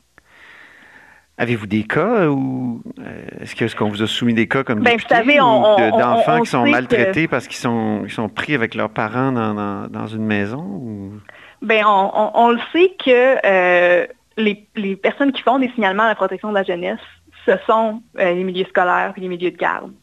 Avez-vous 1.40 1.68
des 1.68 1.84
cas 1.84 2.28
ou 2.28 2.82
est-ce 3.40 3.56
que 3.56 3.68
ce 3.68 3.76
qu'on 3.76 3.90
vous 3.90 4.02
a 4.02 4.08
soumis 4.08 4.34
des 4.34 4.48
cas 4.48 4.64
comme 4.64 4.82
ben, 4.82 4.98
d'enfants 4.98 6.42
qui 6.42 6.50
sont 6.50 6.66
maltraités 6.66 7.28
parce 7.28 7.48
qu'ils 7.48 7.58
sont, 7.58 8.02
ils 8.06 8.12
sont 8.12 8.28
pris 8.28 8.56
avec 8.56 8.74
leurs 8.74 8.90
parents 8.90 9.32
dans, 9.32 9.88
dans, 9.88 10.08
une 10.08 10.26
maison? 10.26 10.64
Ou... 10.64 11.12
Ben, 11.62 11.84
on, 11.86 12.50
le 12.50 12.60
sait 12.74 12.92
que 12.98 14.08
les, 14.38 14.68
les, 14.76 14.96
personnes 14.96 15.32
qui 15.32 15.44
font 15.44 15.60
des 15.60 15.70
signalements 15.76 16.04
à 16.04 16.08
la 16.08 16.16
protection 16.16 16.50
de 16.50 16.56
la 16.56 16.64
jeunesse 16.64 17.00
ce 17.48 17.54
sont 17.66 18.02
euh, 18.20 18.34
les 18.34 18.44
milieux 18.44 18.66
scolaires 18.66 19.14
et 19.16 19.22
les 19.22 19.30
milieux 19.30 19.52
de 19.52 19.58
garde. 19.58 19.94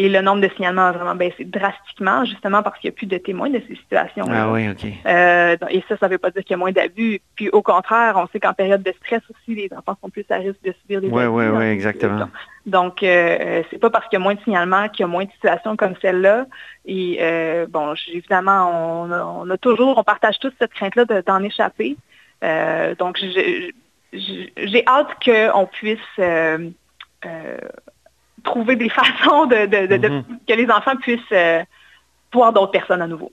Et 0.00 0.08
le 0.08 0.20
nombre 0.20 0.40
de 0.40 0.48
signalements 0.54 0.86
a 0.86 0.92
vraiment 0.92 1.16
baissé 1.16 1.44
drastiquement, 1.44 2.24
justement 2.24 2.62
parce 2.62 2.78
qu'il 2.78 2.88
n'y 2.88 2.94
a 2.94 2.96
plus 2.96 3.08
de 3.08 3.18
témoins 3.18 3.50
de 3.50 3.60
ces 3.66 3.74
situations. 3.74 4.26
-là. 4.26 4.42
Ah 4.42 4.52
oui, 4.52 4.68
OK. 4.70 4.84
Euh, 4.84 5.56
et 5.70 5.82
ça, 5.88 5.96
ça 5.96 6.06
ne 6.06 6.12
veut 6.12 6.18
pas 6.18 6.30
dire 6.30 6.44
qu'il 6.44 6.52
y 6.52 6.54
a 6.54 6.56
moins 6.56 6.70
d'abus. 6.70 7.20
Puis 7.34 7.48
au 7.50 7.62
contraire, 7.62 8.14
on 8.16 8.28
sait 8.28 8.38
qu'en 8.38 8.54
période 8.54 8.84
de 8.84 8.94
stress 9.00 9.22
aussi, 9.28 9.56
les 9.56 9.68
enfants 9.76 9.96
sont 10.00 10.08
plus 10.08 10.24
à 10.30 10.36
risque 10.36 10.62
de 10.62 10.72
subir 10.80 11.00
des 11.00 11.08
abus. 11.08 11.16
Oui, 11.16 11.24
oui, 11.26 11.46
oui, 11.48 11.64
exactement. 11.64 12.28
Donc, 12.64 13.02
euh, 13.02 13.64
c'est 13.68 13.80
pas 13.80 13.90
parce 13.90 14.06
qu'il 14.06 14.20
y 14.20 14.22
a 14.22 14.24
moins 14.26 14.36
de 14.36 14.42
signalements 14.42 14.88
qu'il 14.88 15.00
y 15.00 15.08
a 15.08 15.08
moins 15.08 15.24
de 15.24 15.32
situations 15.32 15.74
comme 15.76 15.94
celle-là. 16.00 16.46
Et 16.86 17.18
euh, 17.20 17.66
bon, 17.68 17.94
évidemment, 18.12 18.60
on 19.42 19.50
a, 19.50 19.58
toujours, 19.58 19.98
on 19.98 20.04
partage 20.04 20.38
tous 20.38 20.52
cette 20.60 20.74
crainte-là 20.74 21.06
d'en 21.26 21.42
échapper. 21.42 21.96
donc, 23.00 23.18
j'ai 24.12 24.84
hâte 24.86 25.12
qu'on 25.24 25.66
puisse 25.66 26.18
euh, 27.26 27.58
trouver 28.42 28.76
des 28.76 28.88
façons 28.88 29.46
de, 29.46 29.56
mm-hmm. 29.56 30.24
que 30.46 30.54
les 30.54 30.70
enfants 30.70 30.96
puissent 30.96 31.20
euh, 31.32 31.62
voir 32.32 32.52
d'autres 32.52 32.72
personnes 32.72 33.02
à 33.02 33.06
nouveau. 33.06 33.32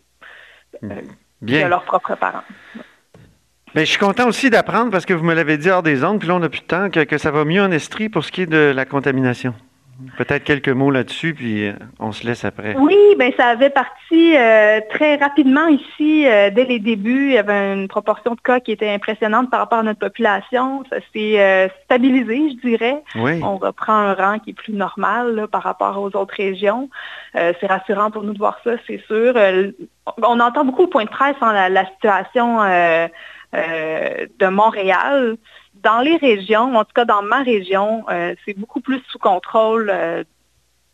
Euh, 0.84 1.02
Bien. 1.42 1.64
Que 1.64 1.70
leurs 1.70 1.84
propres 1.84 2.16
parents. 2.16 2.44
Bien, 3.74 3.84
je 3.84 3.90
suis 3.90 4.00
content 4.00 4.28
aussi 4.28 4.50
d'apprendre, 4.50 4.90
parce 4.90 5.06
que 5.06 5.14
vous 5.14 5.26
me 5.26 5.34
l'avez 5.34 5.58
dit 5.58 5.70
hors 5.70 5.84
des 5.84 6.04
ondes, 6.04 6.20
puis 6.20 6.30
là, 6.30 6.36
on 6.36 6.40
n'a 6.40 6.50
plus 6.50 6.62
de 6.62 6.66
temps, 6.66 6.90
que, 6.90 7.04
que, 7.04 7.18
ça 7.18 7.30
va 7.30 7.44
mieux 7.44 7.62
en 7.62 7.72
Estrie 7.72 8.08
pour 8.08 8.24
ce 8.24 8.32
qui 8.32 8.42
est 8.42 8.46
de 8.46 8.72
la 8.74 8.86
contamination. 8.86 9.54
Peut-être 10.18 10.44
quelques 10.44 10.70
mots 10.70 10.92
là-dessus, 10.92 11.34
puis 11.34 11.68
euh, 11.68 11.74
on 12.00 12.12
se 12.12 12.28
laisse 12.28 12.44
après. 12.44 12.76
Oui, 12.78 12.98
bien, 13.18 13.32
ça 13.38 13.48
avait 13.48 13.70
parti 13.70 14.36
euh, 14.36 14.82
très 14.90 15.16
rapidement 15.16 15.68
ici. 15.68 16.28
Euh, 16.28 16.50
dès 16.50 16.66
les 16.66 16.80
débuts, 16.80 17.28
il 17.28 17.34
y 17.34 17.38
avait 17.38 17.74
une 17.74 17.88
proportion 17.88 18.36
de 18.36 18.42
cas 18.42 18.60
qui 18.60 18.74
était 18.74 18.90
impressionnante 18.90 19.50
par 19.50 19.62
rapport 19.62 19.80
à 19.80 19.84
notre 19.84 20.00
population. 20.00 20.84
Ça 20.90 20.98
s'est 21.14 21.72
stabilisé, 21.86 22.50
je 22.52 22.68
dirais. 22.68 23.04
On 23.16 23.58
reprend 23.58 23.94
un 23.94 24.14
rang 24.14 24.40
qui 24.40 24.50
est 24.50 24.54
plus 24.54 24.74
normal 24.74 25.48
par 25.50 25.64
rapport 25.64 25.98
aux 26.02 26.14
autres 26.16 26.36
régions. 26.36 26.90
c'est 27.34 27.68
rassurant 27.68 28.12
pour 28.12 28.24
nous 28.24 28.34
de 28.34 28.38
voir 28.38 28.60
ça, 28.66 28.72
c'est 28.88 29.02
sûr. 29.08 29.34
on 30.22 30.40
entend 30.42 30.66
beaucoup 30.66 30.84
au 30.84 30.88
point 30.88 31.06
de 31.06 31.10
presse 31.10 31.38
hein, 31.42 31.70
la, 31.70 31.86
situation 31.86 32.60
de 33.54 34.48
Montréal 34.48 35.38
dans 35.86 36.02
les 36.02 36.18
régions, 36.18 36.76
en 36.76 36.84
tout 36.84 36.94
cas 36.96 37.06
dans 37.06 37.22
ma 37.22 37.44
région, 37.44 38.06
euh, 38.10 38.34
c'est 38.44 38.58
beaucoup 38.58 38.82
plus 38.82 39.00
sous 39.08 39.20
contrôle 39.20 39.92
euh, 39.94 40.24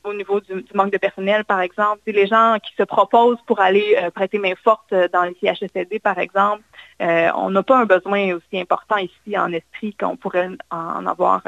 au 0.03 0.13
niveau 0.13 0.41
du, 0.41 0.65
manque 0.75 0.91
de 0.91 0.97
personnel, 0.97 1.45
par 1.45 1.61
exemple. 1.61 2.01
Les 2.07 2.27
gens 2.27 2.57
qui 2.61 2.73
se 2.75 2.83
proposent 2.83 3.41
pour 3.47 3.61
aller 3.61 3.97
euh, 3.97 4.11
prêter 4.11 4.37
main 4.37 4.53
forte 4.61 4.93
dans 5.13 5.23
les 5.23 5.35
CHSLD, 5.39 5.99
par 5.99 6.19
exemple. 6.19 6.63
on 6.99 7.49
n'a 7.49 7.63
pas 7.63 7.77
un 7.79 7.85
besoin 7.85 8.33
aussi 8.33 8.59
important 8.59 8.97
ici 8.97 9.37
en 9.37 9.53
Estrie 9.53 9.95
qu'on 9.97 10.17
pourrait 10.17 10.49
en 10.69 11.05
avoir 11.07 11.41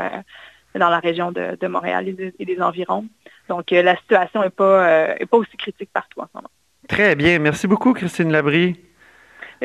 dans 0.74 0.90
la 0.90 1.00
région 1.00 1.32
de, 1.32 1.68
Montréal 1.68 2.08
et, 2.40 2.46
des 2.46 2.62
environs. 2.62 3.06
Donc, 3.50 3.72
la 3.72 3.98
situation 3.98 4.42
n'est 4.42 4.58
pas, 4.64 5.16
pas 5.30 5.38
aussi 5.38 5.58
critique 5.58 5.90
partout 5.94 6.22
en 6.22 6.28
ce 6.32 6.36
moment. 6.36 6.50
Très 6.88 7.16
bien. 7.16 7.40
Merci 7.40 7.68
beaucoup, 7.68 7.94
Christine 7.94 8.32
Labrie. 8.32 8.76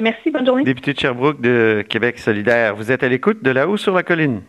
Merci, 0.00 0.30
bonne 0.30 0.46
journée. 0.46 0.64
Député 0.64 0.92
de 0.94 1.00
Sherbrooke 1.00 1.40
de 1.40 1.84
Québec 1.88 2.18
solidaire, 2.18 2.76
vous 2.76 2.92
êtes 2.92 3.02
à 3.02 3.08
l'écoute 3.08 3.42
de 3.42 3.50
là-haut 3.50 3.76
sur 3.76 3.94
la 3.94 4.02
colline. 4.02 4.42